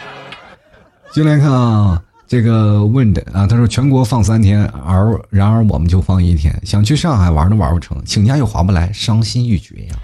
[1.10, 9.96] 进来看啊，这个问的啊，他说全国放三天，而然而我们就放一天，想去上海玩都玩不成，请假又划不来，伤心欲绝呀。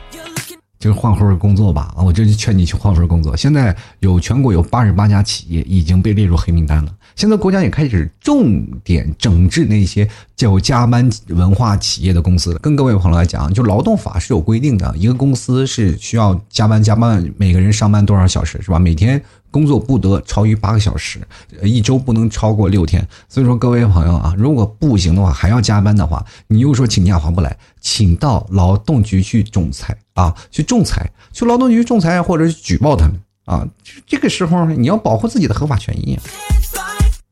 [0.82, 3.36] 就是换份工作吧啊，我这就劝你去换份工作。
[3.36, 6.92] 现在有全国有八十八家企业已经被列入黑名单了。
[7.14, 12.58] 现在国家也开始重点整治那些叫加班文化企业的公司了。
[12.58, 18.80] 跟各位朋友来讲，就劳动法是有规定的，一个公司是需要加班加班，每个人上班多少小时是吧？
[18.80, 19.22] 每天
[19.52, 21.20] 工作不得超于八个小时，
[21.62, 23.06] 一周不能超过六天。
[23.28, 33.68] 所以说，各位朋友啊，如果不行的话，还要加班的话，你又说请假划不来，请到劳动局去仲裁啊，去仲裁，去劳动局仲裁，或者是举报他们啊。
[34.06, 36.18] 这个时候你要保护自己的合法权益。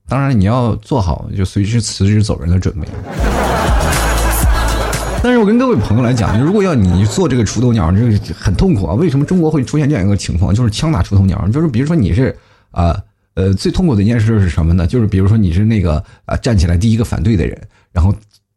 [0.06, 2.86] 当然，你要做好就随时辞职走人的准备。
[5.22, 8.94] 但是我跟各位朋友来讲，如果要你做这个出头鸟，这个很痛苦啊！
[8.94, 10.54] 为什么中国会出现这样一个情况？
[10.54, 12.34] 就是枪打出头鸟，就是比如说你是
[12.70, 12.96] 啊
[13.34, 14.86] 呃最痛苦的一件事是什么呢？
[14.86, 17.60] 就是比如说你是那个啊站起来第一个反对的人，
[17.92, 18.14] 然后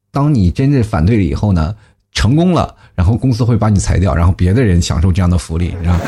[0.09, 1.75] 当你真正反对了以后呢，
[2.13, 5.99] 成功了，然后公司会把你裁掉，然后别的人享受这样的福利，是吧？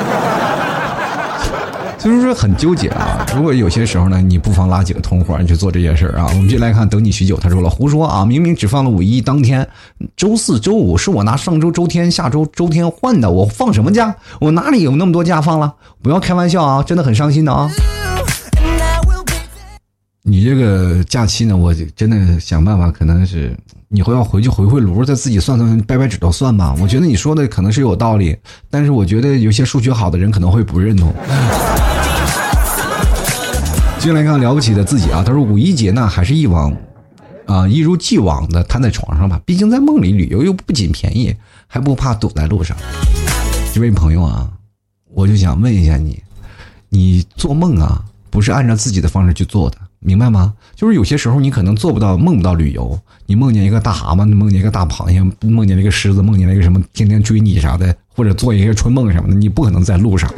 [2.06, 3.26] 就是说很纠结啊！
[3.36, 6.28] 如果有些时候呢，你不妨拉几个同伙你去做这件事儿啊。
[6.36, 8.24] 我们就来看，等你许久，他说了胡说啊！
[8.24, 9.68] 明明只放了五一当天，
[10.16, 14.16] 周四周五是我拿上周周天、下周周天换的，我放什么假？
[14.40, 15.74] 我哪里有那么多假放了？
[16.04, 16.84] 不要开玩笑啊！
[16.84, 17.72] 真的很伤心的啊！
[20.22, 23.58] 你这个假期呢，我真的想办法，可能是
[23.90, 26.76] 以后要回去回回炉，再自己算算，掰掰指头算吧。
[26.80, 28.38] 我觉得你说的可能是有道理，
[28.70, 31.12] 但是我觉得有些数学好的人可能会不认同。
[34.06, 36.72] 进来看了不起的自己啊，他说五一节呢，还是一往
[37.48, 41.36] 啊一如既往的瘫在床上吧，毕竟在梦里旅游又不仅便宜，
[41.66, 42.78] 还不怕堵在路上。
[43.74, 44.48] 这位朋友啊，
[45.12, 46.22] 我就想问一下你，
[46.90, 48.00] 你做梦啊，
[48.30, 50.54] 不是按照自己的方式去做的，明白吗？
[50.76, 52.96] 就是有些时候你可能做不到，梦不到旅游，
[53.26, 60.32] 你梦见一个大蛤蟆，梦见一个大螃蟹，梦见了一个狮子，梦见了一个什么天天追你啥的，或者做一些春梦什么的，你不可能在路上。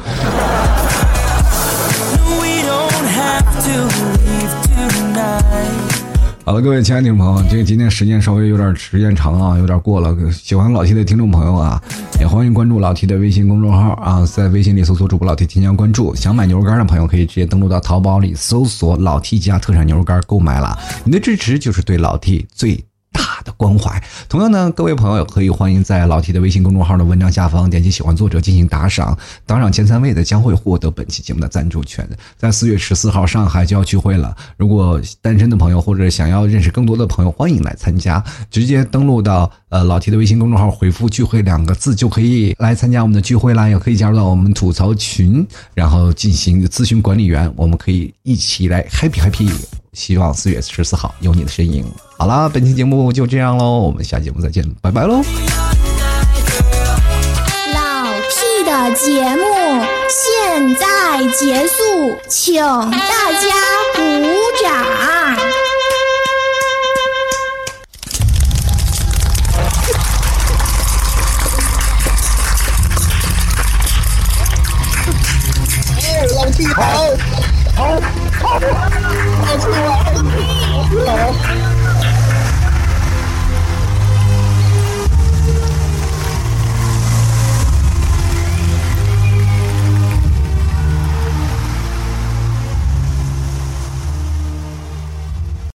[6.48, 10.16] 好了，各位亲爱的听众朋友，这个今天时间稍微有点时间长啊，有点过了。
[10.32, 11.84] 喜欢老 T 的听众朋友啊，
[12.22, 16.16] 也欢迎关注老 T 的微信公众号啊，在微信里搜索主播老 T 添加关注。
[16.16, 20.80] 想买牛肉干的朋友可以直接登录到淘宝里搜索老 T 家特产牛肉干购买了。
[21.04, 22.82] 你的支持就是对老 T 最。
[23.18, 24.02] 大的关怀。
[24.30, 32.08] 同样呢，各位朋友可以欢迎在老 T 的微信公众号的文章下方点击喜欢作者进行打赏，打赏前三位的将会获得本期节目的赞助权。
[32.38, 34.36] 在四月十四号，上海就要聚会了。
[34.56, 38.24] 如果单身的朋友或者想要认识更多的朋友，欢迎来参加。
[38.52, 43.68] 直接登录到呃老 T 的微信公众号，回复“聚会”两个字就可以来参加我们的聚会啦。
[43.68, 49.52] 也可以加入到我们吐槽群，然后进行咨询管理员，我们可以一起来 happy happy。
[49.94, 51.84] 希望四月十四号有你的身影。
[52.20, 55.22] 好啦，本期节目就这样喽，我们下节目再见，拜拜喽！
[57.74, 59.44] 老 T 的节目
[60.10, 63.54] 现在结束，请大家
[63.94, 64.02] 鼓
[64.64, 64.68] 掌。
[76.36, 76.82] 老 T 好，
[77.76, 78.02] 好，
[78.42, 78.60] 好。
[79.46, 79.76] 好吃吗？
[80.04, 81.77] 好吃吗？